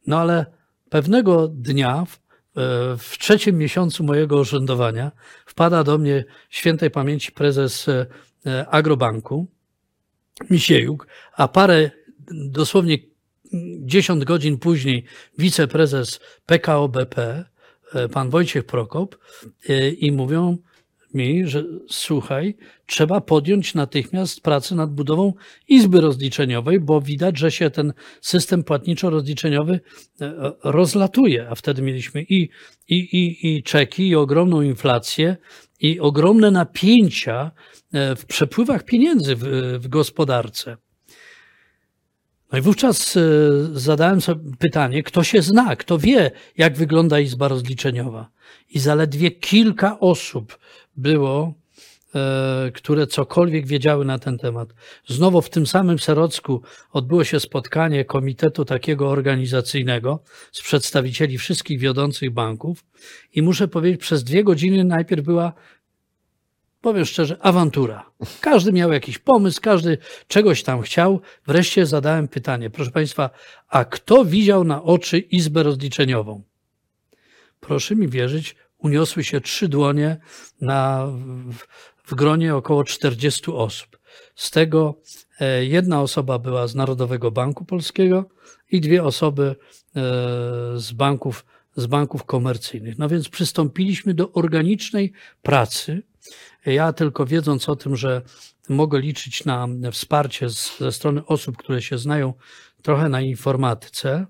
No 0.07 0.19
ale 0.19 0.45
pewnego 0.89 1.47
dnia, 1.47 2.05
w, 2.05 2.19
e, 3.15 3.17
trzecim 3.17 3.57
miesiącu 3.57 4.03
mojego 4.03 4.37
urzędowania, 4.37 5.11
wpada 5.45 5.83
do 5.83 5.97
mnie 5.97 6.25
świętej 6.49 6.91
pamięci 6.91 7.31
prezes 7.31 7.89
e, 8.45 8.67
Agrobanku, 8.67 9.47
Misiejuk, 10.49 11.07
a 11.33 11.47
parę, 11.47 11.91
dosłownie 12.31 12.97
10 13.79 14.25
godzin 14.25 14.57
później, 14.57 15.03
wiceprezes 15.37 16.19
PKO 16.45 16.89
BP, 16.89 17.21
e, 17.21 17.45
pan 18.11 18.29
Wojciech 18.29 18.65
Prokop, 18.65 19.17
i 19.97 20.11
mówią 20.11 20.57
mi, 21.13 21.47
że 21.47 21.63
słuchaj, 21.89 22.55
trzeba 22.85 23.21
podjąć 23.21 23.73
natychmiast 23.73 24.41
pracę 24.41 24.75
nad 24.75 24.93
budową 24.93 25.33
izby 25.67 26.01
rozliczeniowej, 26.01 26.79
bo 26.79 27.01
widać, 27.01 27.37
że 27.37 27.51
się 27.51 27.69
ten 27.69 27.93
system 28.21 28.63
płatniczo-rozliczeniowy 28.63 29.79
e, 30.21 30.51
rozlatuje, 30.63 31.49
a 31.49 31.55
wtedy 31.55 31.81
mieliśmy 31.81 32.23
i, 32.23 32.49
i, 32.87 32.95
i, 32.95 33.55
i 33.57 33.63
czeki, 33.63 34.07
i 34.07 34.15
ogromną 34.15 34.61
inflację, 34.61 35.37
i 35.79 35.99
ogromne 35.99 36.51
napięcia 36.51 37.51
e, 37.93 38.15
w 38.15 38.25
przepływach 38.25 38.85
pieniędzy 38.85 39.35
w, 39.35 39.43
w 39.79 39.87
gospodarce. 39.87 40.77
No 42.53 42.59
i 42.59 42.61
wówczas 42.61 43.17
e, 43.17 43.21
zadałem 43.73 44.21
sobie 44.21 44.51
pytanie, 44.59 45.03
kto 45.03 45.23
się 45.23 45.41
zna, 45.41 45.75
kto 45.75 45.97
wie, 45.97 46.31
jak 46.57 46.77
wygląda 46.77 47.19
izba 47.19 47.47
rozliczeniowa. 47.47 48.29
I 48.69 48.79
zaledwie 48.79 49.31
kilka 49.31 49.99
osób 49.99 50.59
było, 50.97 51.53
e, 52.15 52.71
które 52.73 53.07
cokolwiek 53.07 53.67
wiedziały 53.67 54.05
na 54.05 54.19
ten 54.19 54.37
temat. 54.37 54.69
Znowu 55.07 55.41
w 55.41 55.49
tym 55.49 55.67
samym 55.67 55.99
Serocku 55.99 56.61
odbyło 56.91 57.23
się 57.23 57.39
spotkanie 57.39 58.05
komitetu 58.05 58.65
takiego 58.65 59.09
organizacyjnego 59.09 60.19
z 60.51 60.61
przedstawicieli 60.61 61.37
wszystkich 61.37 61.79
wiodących 61.79 62.31
banków 62.31 62.85
i 63.33 63.41
muszę 63.41 63.67
powiedzieć, 63.67 64.01
przez 64.01 64.23
dwie 64.23 64.43
godziny 64.43 64.83
najpierw 64.83 65.25
była 65.25 65.53
powiem 66.83 67.05
szczerze, 67.05 67.37
awantura. 67.41 68.05
Każdy 68.41 68.71
miał 68.71 68.91
jakiś 68.91 69.19
pomysł, 69.19 69.61
każdy 69.61 69.97
czegoś 70.27 70.63
tam 70.63 70.81
chciał. 70.81 71.21
Wreszcie 71.47 71.85
zadałem 71.85 72.27
pytanie, 72.27 72.69
proszę 72.69 72.91
Państwa, 72.91 73.29
a 73.67 73.85
kto 73.85 74.25
widział 74.25 74.63
na 74.63 74.83
oczy 74.83 75.19
izbę 75.19 75.63
rozliczeniową? 75.63 76.43
Proszę 77.59 77.95
mi 77.95 78.07
wierzyć, 78.07 78.55
uniosły 78.77 79.23
się 79.23 79.41
trzy 79.41 79.67
dłonie 79.67 80.17
na, 80.61 81.07
w, 81.51 81.57
w 82.11 82.15
gronie 82.15 82.55
około 82.55 82.83
40 82.83 83.51
osób. 83.51 83.99
Z 84.35 84.51
tego 84.51 84.95
e, 85.39 85.65
jedna 85.65 86.01
osoba 86.01 86.39
była 86.39 86.67
z 86.67 86.75
Narodowego 86.75 87.31
Banku 87.31 87.65
Polskiego 87.65 88.25
i 88.71 88.81
dwie 88.81 89.03
osoby 89.03 89.43
e, 89.45 90.01
z 90.75 90.91
banków, 90.91 91.45
z 91.75 91.85
banków 91.85 92.23
komercyjnych. 92.23 92.97
No 92.97 93.09
więc 93.09 93.29
przystąpiliśmy 93.29 94.13
do 94.13 94.31
organicznej 94.31 95.13
pracy. 95.41 96.01
Ja 96.65 96.93
tylko 96.93 97.25
wiedząc 97.25 97.69
o 97.69 97.75
tym, 97.75 97.95
że 97.95 98.21
mogę 98.69 98.99
liczyć 98.99 99.45
na 99.45 99.67
wsparcie 99.91 100.47
ze 100.79 100.91
strony 100.91 101.25
osób, 101.25 101.57
które 101.57 101.81
się 101.81 101.97
znają 101.97 102.33
trochę 102.81 103.09
na 103.09 103.21
informatyce, 103.21 104.25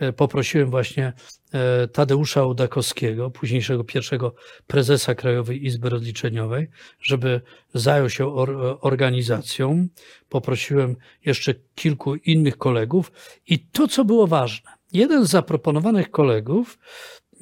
E, 0.00 0.12
poprosiłem 0.12 0.70
właśnie 0.70 1.12
e, 1.52 1.88
Tadeusza 1.88 2.46
Udakowskiego, 2.46 3.30
późniejszego 3.30 3.84
pierwszego 3.84 4.34
prezesa 4.66 5.14
Krajowej 5.14 5.66
Izby 5.66 5.88
Rozliczeniowej, 5.88 6.68
żeby 7.00 7.40
zajął 7.74 8.10
się 8.10 8.34
organizacją. 8.80 9.88
Poprosiłem 10.28 10.96
jeszcze 11.24 11.54
kilku 11.74 12.14
innych 12.14 12.58
kolegów 12.58 13.12
i 13.46 13.58
to, 13.58 13.88
co 13.88 14.04
było 14.04 14.26
ważne, 14.26 14.70
jeden 14.92 15.26
z 15.26 15.30
zaproponowanych 15.30 16.10
kolegów, 16.10 16.78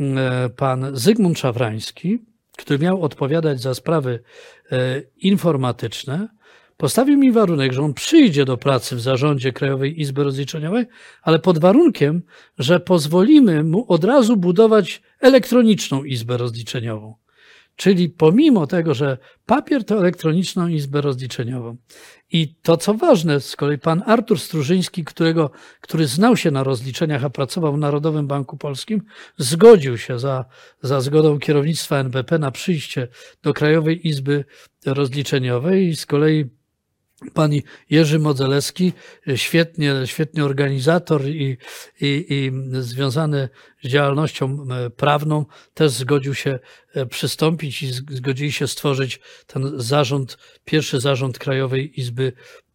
e, 0.01 0.49
pan 0.57 0.91
Zygmunt 0.97 1.39
Szafrański, 1.39 2.19
który 2.59 2.79
miał 2.79 3.03
odpowiadać 3.03 3.61
za 3.61 3.75
sprawy 3.75 4.23
informatyczne, 5.17 6.29
Postawił 6.79 7.19
mi 7.19 7.33
warunek, 7.33 7.73
że 7.73 7.83
on 7.83 7.95
przyjdzie 7.95 8.45
do 8.45 8.57
pracy 8.57 8.97
w 8.97 9.01
zarządzie 9.01 9.53
Krajowej 9.53 10.01
Izby 10.01 10.25
Rozliczeniowej, 10.25 10.87
ale 11.23 11.39
pod 11.39 11.59
warunkiem, 11.59 12.23
że 12.59 12.81
pozwolimy 12.81 13.65
mu 13.65 13.93
od 13.93 14.05
razu 14.05 14.37
budować 14.37 15.03
elektroniczną 15.21 16.05
Izbę 16.05 16.37
Rozliczeniową. 16.37 17.15
Czyli 17.79 18.09
pomimo 18.09 18.67
tego, 18.67 18.95
że 18.95 19.19
papier 19.47 19.85
to 19.85 19.99
elektroniczną 19.99 20.69
izbę 20.69 21.01
rozliczeniową. 21.01 21.77
I 22.31 22.55
to, 22.63 22.77
co 22.77 22.95
ważne, 22.95 23.41
z 23.41 23.57
kolei 23.57 23.79
pan 23.79 24.03
Artur 24.07 24.41
Strużyński, 24.41 25.05
którego, 25.05 25.51
który 25.81 26.07
znał 26.07 26.37
się 26.37 26.51
na 26.51 26.65
rozliczeniach, 26.65 27.25
a 27.25 27.31
pracował 27.31 27.73
w 27.73 27.79
Narodowym 27.79 28.27
Banku 28.27 28.57
Polskim, 28.57 29.03
zgodził 29.37 29.99
się 29.99 30.19
za, 30.19 30.45
za 30.83 31.01
zgodą 31.01 31.39
kierownictwa 31.39 31.99
NBP 31.99 32.39
na 32.39 32.51
przyjście 32.51 33.09
do 33.43 33.55
Krajowej 33.55 34.09
Izby 34.09 34.45
Rozliczeniowej 34.87 35.89
i 35.89 35.97
z 35.97 36.07
kolei 36.07 36.58
Pan 37.35 37.53
Jerzy 37.91 38.19
Modzelewski, 38.19 38.93
świetnie, 39.35 39.95
świetny 40.05 40.45
organizator 40.45 41.27
i, 41.27 41.57
i, 42.01 42.27
i 42.29 42.53
związany 42.83 43.49
z 43.83 43.89
działalnością 43.89 44.67
e, 44.71 44.91
prawną, 44.91 45.47
też 45.75 45.91
zgodził 45.91 46.35
się 46.35 46.59
e, 46.95 47.07
przystąpić 47.07 47.83
i 47.83 47.93
zgodzili 47.93 48.53
się 48.53 48.69
stworzyć 48.69 49.21
ten 49.47 49.73
zarząd, 49.77 50.39
pierwszy 50.65 51.01
zarząd 51.01 51.39
Krajowej 51.39 52.01
Izby 52.01 52.33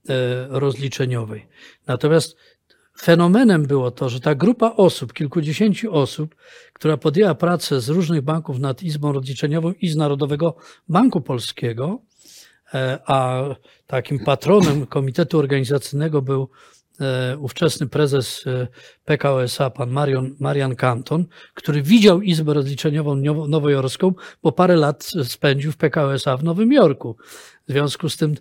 e, 0.09 0.13
Rozliczeniowej. 0.49 1.47
Natomiast 1.87 2.37
fenomenem 2.99 3.65
było 3.65 3.91
to, 3.91 4.09
że 4.09 4.19
ta 4.19 4.35
grupa 4.35 4.71
osób, 4.71 5.13
kilkudziesięciu 5.13 5.93
osób, 5.93 6.35
która 6.73 6.97
podjęła 6.97 7.35
pracę 7.35 7.81
z 7.81 7.89
różnych 7.89 8.21
banków 8.21 8.59
nad 8.59 8.83
Izbą 8.83 9.11
Rozliczeniową 9.11 9.71
i 9.71 9.89
z 9.89 9.95
Narodowego 9.95 10.55
Banku 10.89 11.21
Polskiego, 11.21 12.01
a 13.05 13.43
takim 13.87 14.19
patronem 14.19 14.85
komitetu 14.85 15.39
organizacyjnego 15.39 16.21
był 16.21 16.49
e, 17.01 17.37
ówczesny 17.37 17.87
prezes 17.87 18.47
e, 18.47 18.67
PKOSA, 19.05 19.69
pan 19.69 19.91
Marion, 19.91 20.35
Marian 20.39 20.75
Kanton, 20.75 21.25
który 21.53 21.81
widział 21.81 22.21
Izbę 22.21 22.53
Rozliczeniową 22.53 23.15
Nowojorską, 23.47 24.13
bo 24.43 24.51
parę 24.51 24.75
lat 24.75 25.11
spędził 25.23 25.71
w 25.71 25.77
PKOSA 25.77 26.37
w 26.37 26.43
Nowym 26.43 26.73
Jorku. 26.73 27.15
W 27.67 27.71
związku 27.71 28.09
z 28.09 28.17
tym 28.17 28.35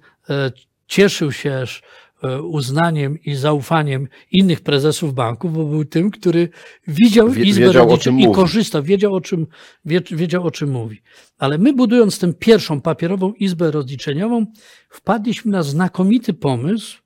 cieszył 0.87 1.33
się 1.33 1.67
E, 1.67 2.12
uznaniem 2.43 3.19
i 3.25 3.35
zaufaniem 3.35 4.09
innych 4.31 4.61
prezesów 4.61 5.15
banków, 5.15 5.53
bo 5.53 5.65
był 5.65 5.85
tym, 5.85 6.11
który 6.11 6.49
widział 6.87 7.31
Wie, 7.31 7.45
Izbę 7.45 7.67
wiedział, 7.67 7.99
i 8.19 8.33
korzystał, 8.35 8.83
wiedział 8.83 9.15
o, 9.15 9.21
czym, 9.21 9.47
wiedział 10.11 10.47
o 10.47 10.51
czym 10.51 10.71
mówi. 10.71 11.03
Ale 11.39 11.59
my 11.59 11.73
budując 11.73 12.19
tę 12.19 12.33
pierwszą 12.33 12.81
papierową 12.81 13.33
Izbę 13.33 13.71
Rozliczeniową, 13.71 14.47
wpadliśmy 14.89 15.53
na 15.53 15.63
znakomity 15.63 16.35
pomysł, 16.35 17.03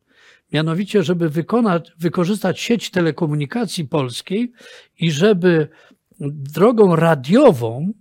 mianowicie, 0.53 1.03
żeby 1.03 1.29
wykonać, 1.29 1.93
wykorzystać 1.99 2.61
sieć 2.61 2.91
telekomunikacji 2.91 3.85
polskiej 3.85 4.53
i 4.99 5.11
żeby 5.11 5.69
drogą 6.21 6.97
radiową 6.97 7.93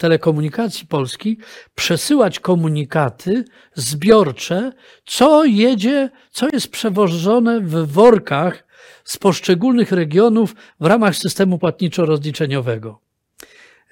Telekomunikacji 0.00 0.86
Polskiej 0.86 1.38
przesyłać 1.74 2.40
komunikaty 2.40 3.44
zbiorcze, 3.74 4.72
co 5.04 5.44
jedzie, 5.44 6.10
co 6.30 6.48
jest 6.52 6.70
przewożone 6.70 7.60
w 7.60 7.92
workach 7.92 8.66
z 9.04 9.16
poszczególnych 9.16 9.92
regionów 9.92 10.54
w 10.80 10.86
ramach 10.86 11.16
systemu 11.16 11.58
płatniczo-rozliczeniowego. 11.58 12.98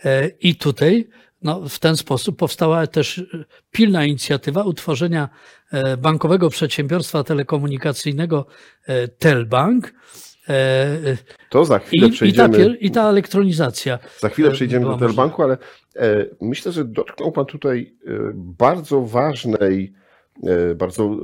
E, 0.04 0.28
I 0.28 0.56
tutaj 0.56 1.08
no, 1.42 1.68
w 1.68 1.78
ten 1.78 1.96
sposób 1.96 2.38
powstała 2.38 2.86
też 2.86 3.24
pilna 3.70 4.04
inicjatywa 4.04 4.62
utworzenia 4.62 5.28
e, 5.72 5.96
bankowego 5.96 6.50
przedsiębiorstwa 6.50 7.24
telekomunikacyjnego 7.24 8.46
e, 8.86 9.08
Telbank, 9.08 9.94
to 11.48 11.64
za 11.64 11.78
chwilę 11.78 12.08
I, 12.08 12.10
przejdziemy. 12.12 12.58
I 12.58 12.66
ta, 12.66 12.76
I 12.80 12.90
ta 12.90 13.08
elektronizacja. 13.08 13.98
Za 14.18 14.28
chwilę 14.28 14.50
przejdziemy 14.50 14.86
do 14.86 14.96
Telbanku, 14.96 15.42
ale 15.42 15.58
e, 15.96 16.26
myślę, 16.40 16.72
że 16.72 16.84
dotknął 16.84 17.32
Pan 17.32 17.46
tutaj 17.46 17.96
e, 18.06 18.10
bardzo 18.34 19.00
ważnej, 19.02 19.92
e, 20.42 20.74
bardzo 20.74 21.16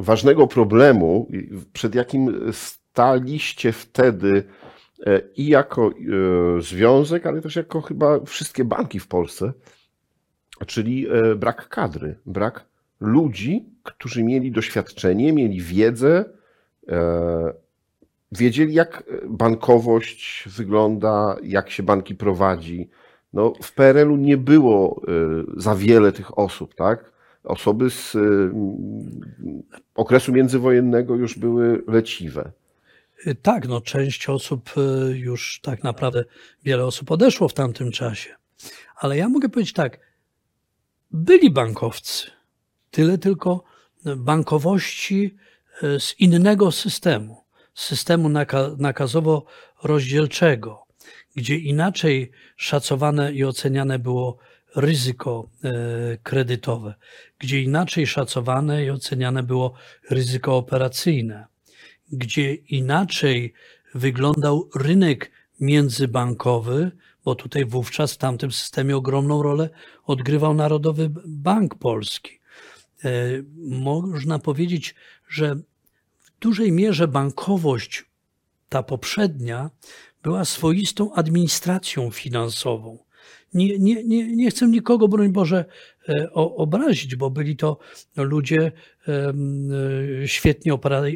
ważnego 0.00 0.46
problemu, 0.46 1.28
przed 1.72 1.94
jakim 1.94 2.52
staliście 2.52 3.72
wtedy 3.72 4.44
i 5.36 5.46
jako 5.46 5.90
związek, 6.60 7.26
ale 7.26 7.42
też 7.42 7.56
jako 7.56 7.80
chyba 7.80 8.24
wszystkie 8.24 8.64
banki 8.64 9.00
w 9.00 9.08
Polsce, 9.08 9.52
czyli 10.66 11.06
brak 11.36 11.68
kadry, 11.68 12.18
brak 12.26 12.66
ludzi, 13.00 13.66
którzy 13.82 14.24
mieli 14.24 14.52
doświadczenie, 14.52 15.32
mieli 15.32 15.60
wiedzę, 15.60 16.24
e, 16.24 16.35
wiedzieli, 18.32 18.74
jak 18.74 19.04
bankowość 19.28 20.44
wygląda, 20.46 21.36
jak 21.42 21.70
się 21.70 21.82
banki 21.82 22.14
prowadzi. 22.14 22.90
No, 23.32 23.52
w 23.62 23.72
PRL-u 23.72 24.16
nie 24.16 24.36
było 24.36 25.02
e, 25.08 25.10
za 25.56 25.74
wiele 25.74 26.12
tych 26.12 26.38
osób, 26.38 26.74
tak? 26.74 27.12
Osoby 27.44 27.90
z 27.90 28.14
e, 28.14 28.18
okresu 29.94 30.32
międzywojennego 30.32 31.14
już 31.14 31.38
były 31.38 31.84
leciwe. 31.86 32.52
Tak, 33.42 33.68
no 33.68 33.80
część 33.80 34.28
osób 34.28 34.70
już 35.14 35.60
tak 35.62 35.84
naprawdę, 35.84 36.24
wiele 36.64 36.84
osób 36.84 37.10
odeszło 37.10 37.48
w 37.48 37.54
tamtym 37.54 37.92
czasie. 37.92 38.34
Ale 38.96 39.16
ja 39.16 39.28
mogę 39.28 39.48
powiedzieć 39.48 39.72
tak, 39.72 40.00
byli 41.10 41.50
bankowcy, 41.50 42.30
tyle 42.90 43.18
tylko 43.18 43.64
bankowości 44.16 45.36
z 45.82 46.20
innego 46.20 46.72
systemu, 46.72 47.44
systemu 47.74 48.28
nakazowo-rozdzielczego, 48.78 50.76
gdzie 51.36 51.56
inaczej 51.56 52.30
szacowane 52.56 53.32
i 53.32 53.44
oceniane 53.44 53.98
było 53.98 54.38
ryzyko 54.76 55.50
e, 55.64 55.70
kredytowe, 56.22 56.94
gdzie 57.38 57.62
inaczej 57.62 58.06
szacowane 58.06 58.84
i 58.84 58.90
oceniane 58.90 59.42
było 59.42 59.74
ryzyko 60.10 60.56
operacyjne, 60.56 61.46
gdzie 62.12 62.54
inaczej 62.54 63.52
wyglądał 63.94 64.70
rynek 64.74 65.30
międzybankowy, 65.60 66.90
bo 67.24 67.34
tutaj 67.34 67.64
wówczas 67.64 68.12
w 68.12 68.18
tamtym 68.18 68.52
systemie 68.52 68.96
ogromną 68.96 69.42
rolę 69.42 69.70
odgrywał 70.04 70.54
Narodowy 70.54 71.10
Bank 71.26 71.74
Polski. 71.74 72.40
E, 73.04 73.10
można 73.56 74.38
powiedzieć, 74.38 74.94
że 75.28 75.54
w 76.18 76.38
dużej 76.40 76.72
mierze 76.72 77.08
bankowość, 77.08 78.04
ta 78.68 78.82
poprzednia, 78.82 79.70
była 80.22 80.44
swoistą 80.44 81.12
administracją 81.12 82.10
finansową. 82.10 82.98
Nie, 83.54 83.78
nie, 83.78 84.04
nie, 84.04 84.36
nie 84.36 84.50
chcę 84.50 84.66
nikogo, 84.66 85.08
broń 85.08 85.32
Boże, 85.32 85.64
e, 86.08 86.32
obrazić, 86.32 87.16
bo 87.16 87.30
byli 87.30 87.56
to 87.56 87.78
ludzie 88.16 88.72
e, 89.08 89.32
świetnie 90.26 90.72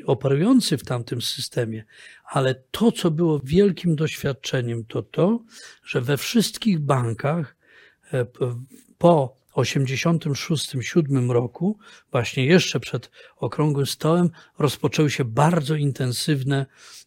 operujący 0.06 0.78
w 0.78 0.84
tamtym 0.84 1.22
systemie, 1.22 1.84
ale 2.24 2.54
to, 2.70 2.92
co 2.92 3.10
było 3.10 3.40
wielkim 3.44 3.96
doświadczeniem, 3.96 4.84
to 4.84 5.02
to, 5.02 5.44
że 5.84 6.00
we 6.00 6.16
wszystkich 6.16 6.78
bankach 6.78 7.56
po 8.98 9.39
86-7 9.56 11.30
roku, 11.30 11.78
właśnie 12.10 12.46
jeszcze 12.46 12.80
przed 12.80 13.10
okrągłym 13.36 13.86
stołem, 13.86 14.30
rozpoczęły 14.58 15.10
się 15.10 15.24
bardzo 15.24 15.74
intensywne 15.74 16.66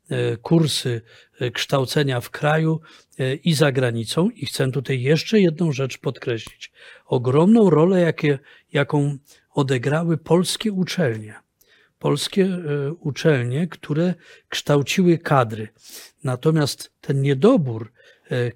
e, 0.10 0.38
kursy 0.38 1.02
e, 1.40 1.52
kształcenia 1.52 2.22
w 2.22 2.30
kraju 2.30 2.82
e, 3.20 3.36
i 3.36 3.54
za 3.54 3.72
granicą. 3.72 4.30
I 4.30 4.46
chcę 4.46 4.72
tutaj 4.72 5.02
jeszcze 5.02 5.40
jedną 5.40 5.72
rzecz 5.72 5.98
podkreślić. 5.98 6.72
Ogromną 7.06 7.70
rolę, 7.70 8.02
jakie, 8.02 8.40
jaką 8.74 9.18
odegrały 9.50 10.18
polskie 10.18 10.72
uczelnie. 10.72 11.36
Polskie 12.00 12.58
uczelnie, 13.00 13.68
które 13.68 14.14
kształciły 14.50 15.18
kadry. 15.18 15.68
Natomiast 16.24 16.92
ten 17.02 17.22
niedobór 17.22 17.92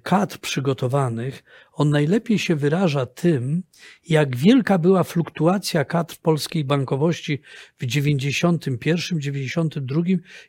kadr 0.02 0.38
przygotowanych, 0.38 1.44
on 1.72 1.90
najlepiej 1.90 2.38
się 2.38 2.56
wyraża 2.56 3.06
tym, 3.06 3.62
jak 4.08 4.36
wielka 4.36 4.78
była 4.78 5.04
fluktuacja 5.04 5.84
kadr 5.84 6.16
polskiej 6.16 6.64
bankowości 6.64 7.40
w 7.78 7.86
91, 7.86 9.20
92 9.20 10.02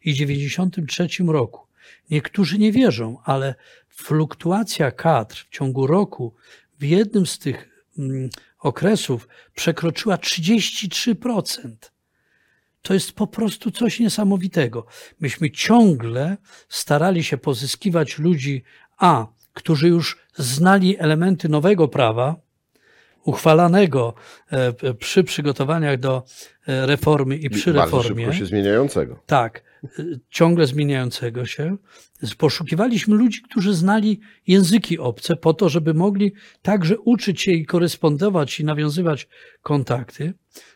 i 0.04 0.14
93 0.14 1.08
roku. 1.28 1.68
Niektórzy 2.10 2.58
nie 2.58 2.72
wierzą, 2.72 3.18
ale 3.24 3.56
fluktuacja 3.90 4.92
kadr 4.92 5.36
w 5.36 5.50
ciągu 5.50 5.88
roku 5.88 6.34
w 6.80 6.84
jednym 6.84 7.26
z 7.26 7.40
tych 7.40 7.86
mm, 7.98 8.30
okresów 8.60 9.28
przekroczyła 9.56 10.16
33%. 10.16 11.76
To 12.82 12.94
jest 12.94 13.12
po 13.12 13.28
prostu 13.28 13.72
coś 13.72 14.00
niesamowitego. 14.00 14.86
Myśmy 15.20 15.52
ciągle 15.52 16.38
starali 16.70 17.24
się 17.24 17.38
pozyskiwać 17.38 18.18
ludzi 18.18 18.64
a 19.00 19.28
którzy 19.54 19.88
już 19.88 20.18
znali 20.36 21.00
elementy 21.00 21.50
nowego 21.50 21.88
prawa, 21.88 22.36
uchwalanego 23.24 24.14
e, 24.52 24.94
przy 24.94 25.24
przygotowaniach 25.24 26.00
do 26.00 26.24
e, 26.68 26.86
reformy 26.86 27.38
i 27.38 27.50
przy 27.50 27.74
Bardzo 27.74 27.98
reformie. 27.98 28.26
szybko 28.26 28.40
się 28.40 28.46
zmieniającego. 28.46 29.20
Tak, 29.26 29.64
e, 29.84 30.04
ciągle 30.30 30.68
zmieniającego 30.68 31.46
się. 31.46 31.78
Poszukiwaliśmy 32.38 33.16
ludzi, 33.16 33.42
którzy 33.42 33.74
znali 33.74 34.20
języki 34.48 35.00
obce 35.00 35.36
po 35.36 35.54
to, 35.54 35.70
żeby 35.70 35.94
mogli 35.94 36.34
także 36.62 37.00
uczyć 37.00 37.42
się 37.42 37.52
i 37.52 37.66
korespondować 37.66 38.60
i 38.60 38.66
nawiązywać 38.66 39.28
kontakty. 39.62 40.34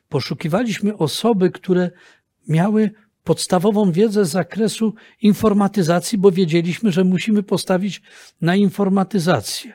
Poszukiwaliśmy 0.09 0.97
osoby, 0.97 1.51
które 1.51 1.91
miały 2.47 2.91
podstawową 3.23 3.91
wiedzę 3.91 4.25
z 4.25 4.29
zakresu 4.29 4.93
informatyzacji, 5.21 6.17
bo 6.17 6.31
wiedzieliśmy, 6.31 6.91
że 6.91 7.03
musimy 7.03 7.43
postawić 7.43 8.01
na 8.41 8.55
informatyzację. 8.55 9.73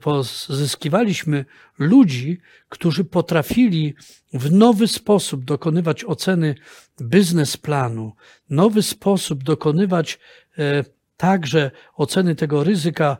Pozyskiwaliśmy 0.00 1.44
ludzi, 1.78 2.40
którzy 2.68 3.04
potrafili 3.04 3.94
w 4.32 4.52
nowy 4.52 4.88
sposób 4.88 5.44
dokonywać 5.44 6.04
oceny 6.04 6.54
biznesplanu, 7.02 8.12
nowy 8.50 8.82
sposób 8.82 9.44
dokonywać 9.44 10.18
e, 10.58 10.84
także 11.16 11.70
oceny 11.94 12.34
tego 12.34 12.64
ryzyka 12.64 13.16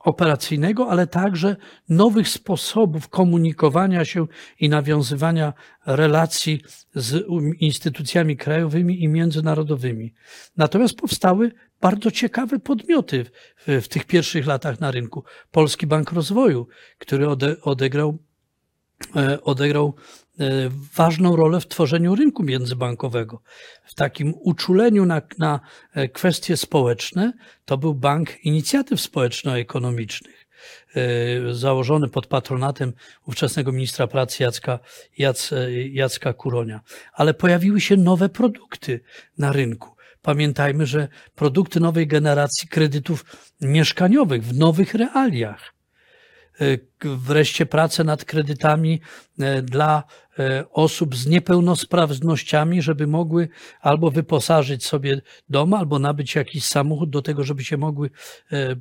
operacyjnego, 0.00 0.90
ale 0.90 1.06
także 1.06 1.56
nowych 1.88 2.28
sposobów 2.28 3.08
komunikowania 3.08 4.04
się 4.04 4.26
i 4.60 4.68
nawiązywania 4.68 5.52
relacji 5.86 6.62
z 6.94 7.26
instytucjami 7.58 8.36
krajowymi 8.36 9.02
i 9.02 9.08
międzynarodowymi. 9.08 10.14
Natomiast 10.56 10.96
powstały 10.96 11.52
bardzo 11.80 12.10
ciekawe 12.10 12.58
podmioty 12.58 13.24
w, 13.56 13.84
w 13.84 13.88
tych 13.88 14.04
pierwszych 14.04 14.46
latach 14.46 14.80
na 14.80 14.90
rynku. 14.90 15.24
Polski 15.50 15.86
Bank 15.86 16.12
Rozwoju, 16.12 16.66
który 16.98 17.28
ode, 17.28 17.60
odegrał, 17.62 18.18
e, 19.16 19.42
odegrał 19.42 19.94
ważną 20.94 21.36
rolę 21.36 21.60
w 21.60 21.68
tworzeniu 21.68 22.14
rynku 22.14 22.42
międzybankowego. 22.42 23.42
W 23.84 23.94
takim 23.94 24.34
uczuleniu 24.40 25.06
na, 25.06 25.22
na 25.38 25.60
e, 25.94 26.08
kwestie 26.08 26.56
społeczne 26.56 27.32
to 27.64 27.78
był 27.78 27.94
Bank 27.94 28.44
Inicjatyw 28.44 29.00
Społeczno-Ekonomicznych, 29.00 30.46
e, 30.94 31.54
założony 31.54 32.08
pod 32.08 32.26
patronatem 32.26 32.92
ówczesnego 33.26 33.72
ministra 33.72 34.06
pracy 34.06 34.42
Jacka, 34.42 34.78
Jac, 35.18 35.50
Jacka 35.90 36.32
Kuronia. 36.32 36.80
Ale 37.12 37.34
pojawiły 37.34 37.80
się 37.80 37.96
nowe 37.96 38.28
produkty 38.28 39.00
na 39.38 39.52
rynku. 39.52 39.96
Pamiętajmy, 40.22 40.86
że 40.86 41.08
produkty 41.34 41.80
nowej 41.80 42.06
generacji 42.06 42.68
kredytów 42.68 43.24
mieszkaniowych 43.60 44.44
w 44.44 44.58
nowych 44.58 44.94
realiach 44.94 45.79
E, 45.79 45.79
wreszcie 47.04 47.66
pracę 47.66 48.04
nad 48.04 48.24
kredytami 48.24 49.00
e, 49.38 49.62
dla 49.62 50.04
e, 50.38 50.64
osób 50.70 51.16
z 51.16 51.26
niepełnosprawnościami, 51.26 52.82
żeby 52.82 53.06
mogły 53.06 53.48
albo 53.80 54.10
wyposażyć 54.10 54.86
sobie 54.86 55.20
dom, 55.48 55.74
albo 55.74 55.98
nabyć 55.98 56.34
jakiś 56.34 56.64
samochód 56.64 57.10
do 57.10 57.22
tego, 57.22 57.44
żeby 57.44 57.64
się 57.64 57.76
mogły 57.76 58.10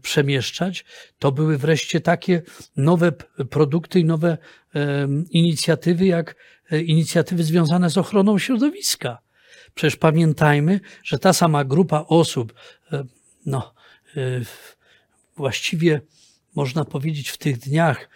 przemieszczać. 0.02 0.86
To 1.20 1.32
były 1.32 1.58
wreszcie 1.58 2.02
takie 2.02 2.42
nowe 2.78 3.12
produkty 3.50 4.00
i 4.00 4.06
nowe 4.06 4.38
inicjatywy, 5.32 6.06
jak 6.06 6.36
inicjatywy 6.72 7.44
związane 7.44 7.90
z 7.90 7.98
ochroną 7.98 8.38
środowiska. 8.38 9.18
Przecież 9.74 9.96
pamiętajmy, 9.96 10.80
że 11.04 11.20
ta 11.20 11.34
sama 11.34 11.66
grupa 11.66 12.06
osób, 12.08 12.54
no, 13.46 13.74
właściwie 15.38 16.02
można 16.56 16.86
powiedzieć, 16.86 17.30
w 17.30 17.38
tych 17.38 17.58
dniach 17.58 18.10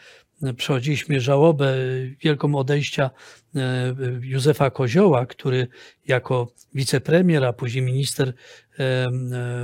e, 0.43 0.54
przechodziliśmy 0.54 1.19
żałobę 1.22 1.76
wielką 2.22 2.56
odejścia 2.56 3.10
e, 3.56 3.96
Józefa 4.22 4.69
Kozioła, 4.69 5.26
który 5.26 5.67
jako 6.08 6.54
wicepremier, 6.74 7.46
a 7.46 7.54
później 7.54 7.84
minister 7.84 8.28
e, 8.28 8.34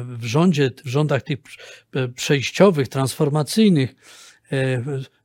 w 0.04 0.26
rządzie, 0.26 0.72
w 0.86 0.90
rządach 0.90 1.24
tych 1.24 1.40
przejściowych, 2.16 2.88
transformacyjnych, 2.88 3.96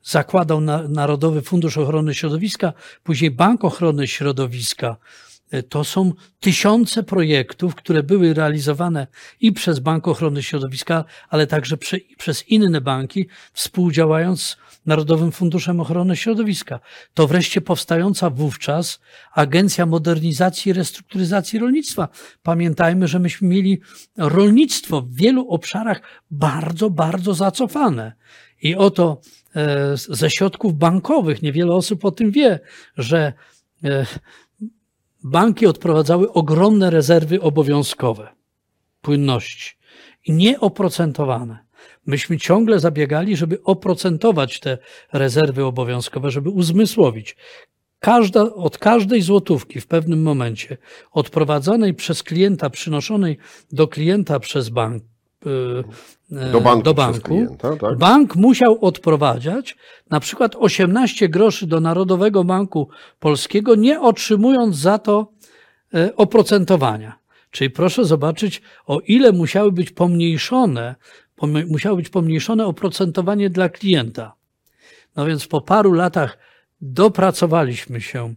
zakładał 0.03 0.61
Narodowy 0.89 1.43
Fundusz 1.43 1.79
Ochrony 1.79 2.15
Środowiska, 2.15 2.73
później 3.03 3.31
Bank 3.31 3.65
Ochrony 3.65 4.07
Środowiska, 4.07 4.89
e, 4.89 5.34
to 5.69 5.85
są 5.85 6.13
tysiące 6.41 7.03
projektów, 7.03 7.75
które 7.75 8.03
były 8.03 8.35
realizowane 8.35 9.07
i 9.41 9.53
przez 9.53 9.79
Bank 9.79 10.09
Ochrony 10.09 10.43
Środowiska, 10.43 11.05
ale 11.29 11.47
także 11.47 11.77
prze, 11.77 11.97
przez 12.19 12.49
inne 12.49 12.81
banki, 12.81 13.27
współdziałając 13.53 14.43
z 14.43 14.57
Narodowym 14.87 15.33
Funduszem 15.33 15.81
Ochrony 15.81 16.17
Środowiska. 16.17 16.81
To 17.15 17.27
wreszcie 17.27 17.61
powstająca 17.61 18.31
wówczas 18.31 19.01
Agencja 19.33 19.87
Modernizacji 19.87 20.71
i 20.71 20.73
Restrukturyzacji 20.73 21.59
Rolnictwa. 21.59 22.09
Pamiętajmy, 22.43 23.09
że 23.09 23.19
myśmy 23.19 23.49
mieli 23.49 23.81
rolnictwo 24.17 25.03
w 25.03 25.15
wielu 25.15 25.49
obszarach 25.49 26.01
bardzo, 26.31 26.91
bardzo 26.91 27.35
zacofane. 27.35 28.13
I 28.63 28.77
oto 28.77 29.21
e, 29.57 29.97
ze 29.97 30.31
środków 30.31 30.75
bankowych, 30.75 31.43
niewiele 31.43 31.73
osób 31.73 32.05
o 32.05 32.11
tym 32.11 32.31
wie, 32.31 32.61
że 32.97 33.33
e, 33.85 34.07
banki 35.25 35.67
odprowadzały 35.67 36.33
ogromne 36.33 36.91
rezerwy 36.91 37.41
obowiązkowe 37.41 38.29
płynności 39.01 39.77
nieoprocentowane. 40.29 41.59
Myśmy 42.07 42.39
ciągle 42.39 42.81
zabiegali, 42.81 43.37
żeby 43.37 43.63
oprocentować 43.63 44.61
te 44.61 44.79
rezerwy 45.13 45.65
obowiązkowe, 45.65 46.31
żeby 46.31 46.51
uzmysłowić. 46.51 47.37
Każda, 47.99 48.43
od 48.43 48.79
każdej 48.79 49.23
złotówki 49.23 49.81
w 49.81 49.87
pewnym 49.87 50.23
momencie 50.23 50.77
odprowadzonej 51.13 51.95
przez 51.95 52.23
klienta, 52.23 52.71
przynoszonej 52.71 53.39
do 53.73 53.89
klienta 53.89 54.41
przez 54.41 54.69
bank, 54.69 55.03
Do 56.53 56.61
banku. 56.61 56.83
do 56.83 56.95
banku 56.95 57.57
tak? 57.81 57.99
bank 57.99 58.37
musiał 58.37 58.79
odprowadzać 58.85 59.77
na 60.11 60.21
przykład 60.21 60.57
18 60.57 61.29
groszy 61.29 61.67
do 61.67 61.81
Narodowego 61.81 62.45
Banku 62.45 62.89
Polskiego, 63.21 63.75
nie 63.75 64.01
otrzymując 64.01 64.77
za 64.77 64.99
to 64.99 65.33
e, 65.95 66.17
oprocentowania. 66.17 67.19
Czyli 67.51 67.71
proszę 67.71 68.05
zobaczyć, 68.05 68.63
o 68.87 69.01
ile 69.01 69.33
musiały 69.33 69.73
być 69.73 69.91
pomniejszone, 69.91 70.95
pom- 71.37 71.67
musiało 71.67 71.97
być 71.97 72.09
pomniejszone 72.09 72.67
oprocentowanie 72.67 73.51
dla 73.51 73.69
klienta. 73.69 74.35
No 75.17 75.27
więc 75.27 75.47
po 75.47 75.61
paru 75.61 75.93
latach 75.93 76.39
dopracowaliśmy 76.81 78.01
się 78.01 78.35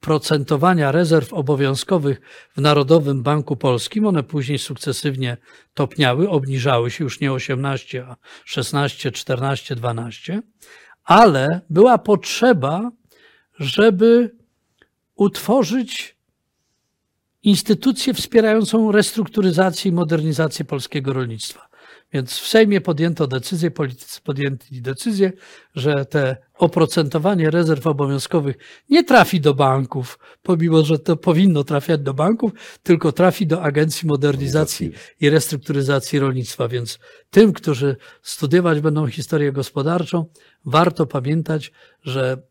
oprocentowania 0.00 0.92
rezerw 0.92 1.32
obowiązkowych 1.32 2.20
w 2.56 2.60
Narodowym 2.60 3.22
Banku 3.22 3.56
Polskim. 3.56 4.06
One 4.06 4.22
później 4.22 4.58
sukcesywnie 4.58 5.36
topniały, 5.74 6.28
obniżały 6.28 6.90
się 6.90 7.04
już 7.04 7.20
nie 7.20 7.32
18, 7.32 8.06
a 8.06 8.16
16, 8.44 9.12
14, 9.12 9.76
12, 9.76 10.42
ale 11.04 11.60
była 11.70 11.98
potrzeba, 11.98 12.90
żeby 13.58 14.36
utworzyć 15.14 16.16
instytucję 17.42 18.14
wspierającą 18.14 18.92
restrukturyzację 18.92 19.90
i 19.90 19.94
modernizację 19.94 20.64
polskiego 20.64 21.12
rolnictwa. 21.12 21.69
Więc 22.12 22.38
w 22.38 22.46
Sejmie 22.48 22.80
podjęto 22.80 23.26
decyzję, 23.26 23.70
politycy 23.70 24.20
podjęli 24.20 24.56
decyzję, 24.70 25.32
że 25.74 26.04
te 26.04 26.36
oprocentowanie 26.54 27.50
rezerw 27.50 27.86
obowiązkowych 27.86 28.56
nie 28.88 29.04
trafi 29.04 29.40
do 29.40 29.54
banków, 29.54 30.18
pomimo 30.42 30.84
że 30.84 30.98
to 30.98 31.16
powinno 31.16 31.64
trafiać 31.64 32.00
do 32.00 32.14
banków, 32.14 32.52
tylko 32.82 33.12
trafi 33.12 33.46
do 33.46 33.62
Agencji 33.62 34.08
Modernizacji 34.08 34.92
i 35.20 35.30
Restrukturyzacji 35.30 36.18
Rolnictwa. 36.18 36.68
Więc 36.68 36.98
tym, 37.30 37.52
którzy 37.52 37.96
studiować 38.22 38.80
będą 38.80 39.06
historię 39.06 39.52
gospodarczą, 39.52 40.26
warto 40.64 41.06
pamiętać, 41.06 41.72
że 42.02 42.42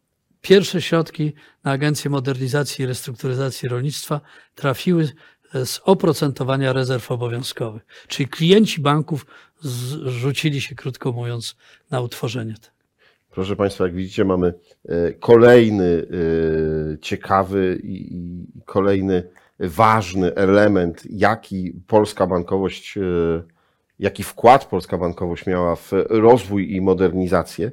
pierwsze 0.41 0.81
środki 0.81 1.33
na 1.63 1.71
Agencję 1.71 2.11
Modernizacji 2.11 2.83
i 2.83 2.87
Restrukturyzacji 2.87 3.69
Rolnictwa 3.69 4.21
trafiły 4.55 5.09
z 5.53 5.81
oprocentowania 5.83 6.73
rezerw 6.73 7.11
obowiązkowych. 7.11 7.85
Czyli 8.07 8.29
klienci 8.29 8.81
banków 8.81 9.25
zrzucili 9.61 10.61
się, 10.61 10.75
krótko 10.75 11.11
mówiąc, 11.11 11.55
na 11.91 12.01
utworzenie 12.01 12.53
tego. 12.53 12.79
Proszę 13.31 13.55
Państwa, 13.55 13.83
jak 13.83 13.93
widzicie, 13.93 14.25
mamy 14.25 14.53
e, 14.89 15.13
kolejny 15.13 16.07
e, 16.93 16.97
ciekawy 16.97 17.79
i 17.83 18.23
kolejny 18.65 19.23
ważny 19.59 20.35
element, 20.35 21.03
jaki 21.09 21.73
polska 21.87 22.27
bankowość, 22.27 22.97
e, 22.97 23.01
jaki 23.99 24.23
wkład 24.23 24.65
polska 24.65 24.97
bankowość 24.97 25.45
miała 25.45 25.75
w 25.75 25.91
rozwój 26.09 26.75
i 26.75 26.81
modernizację. 26.81 27.71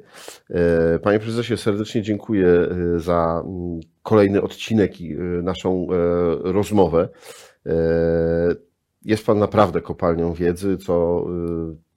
Panie 1.01 1.19
prezesie, 1.19 1.57
serdecznie 1.57 2.01
dziękuję 2.01 2.47
za 2.97 3.43
mm, 3.45 3.79
kolejny 4.03 4.41
odcinek 4.41 5.01
i 5.01 5.15
naszą 5.43 5.87
rozmowę. 6.43 7.09
E, 7.67 8.67
Jest 9.05 9.25
Pan 9.25 9.39
naprawdę 9.39 9.81
kopalnią 9.81 10.33
wiedzy, 10.33 10.77
co 10.77 11.25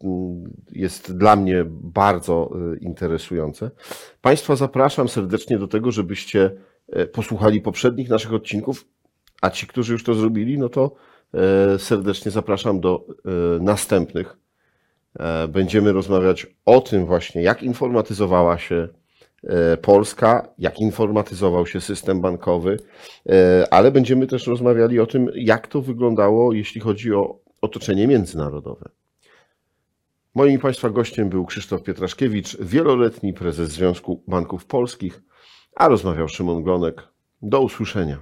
mm, 0.02 0.50
jest 0.72 1.16
dla 1.18 1.36
mnie 1.36 1.64
bardzo 1.68 2.50
y, 2.74 2.78
interesujące. 2.78 3.70
Państwa 4.22 4.56
zapraszam 4.56 5.08
serdecznie 5.08 5.58
do 5.58 5.68
tego, 5.68 5.90
żebyście 5.92 6.50
e, 6.88 7.06
posłuchali 7.06 7.60
poprzednich 7.60 8.08
naszych 8.08 8.32
odcinków, 8.34 8.84
a 9.42 9.50
ci, 9.50 9.66
którzy 9.66 9.92
już 9.92 10.04
to 10.04 10.14
zrobili, 10.14 10.58
no 10.58 10.68
to 10.68 10.94
e, 11.34 11.78
serdecznie 11.78 12.30
zapraszam 12.30 12.80
do 12.80 13.04
e, 13.58 13.62
następnych. 13.62 14.36
E, 15.18 15.48
Będziemy 15.48 15.92
rozmawiać 15.92 16.46
o 16.64 16.80
tym 16.80 17.06
właśnie, 17.06 17.42
jak 17.42 17.62
informatyzowała 17.62 18.58
się 18.58 18.76
e, 18.76 18.88
Polska, 19.82 20.48
jak 20.58 20.80
informatyzował 20.80 21.66
się 21.66 21.80
system 21.80 22.20
bankowy, 22.20 22.76
e, 23.28 23.66
ale 23.70 23.90
będziemy 23.90 24.26
też 24.26 24.46
rozmawiali 24.46 25.00
o 25.00 25.06
tym, 25.06 25.30
jak 25.34 25.66
to 25.66 25.82
wyglądało, 25.82 26.52
jeśli 26.52 26.80
chodzi 26.80 27.14
o 27.14 27.38
otoczenie 27.60 28.06
międzynarodowe. 28.06 28.90
Moim 30.34 30.60
Państwa 30.60 30.90
gościem 30.90 31.28
był 31.28 31.46
Krzysztof 31.46 31.82
Pietraszkiewicz, 31.82 32.56
wieloletni 32.60 33.32
prezes 33.32 33.70
Związku 33.70 34.22
Banków 34.28 34.66
Polskich, 34.66 35.22
a 35.76 35.88
rozmawiał 35.88 36.28
Szymon 36.28 36.62
Glonek. 36.62 37.08
Do 37.42 37.60
usłyszenia. 37.60 38.18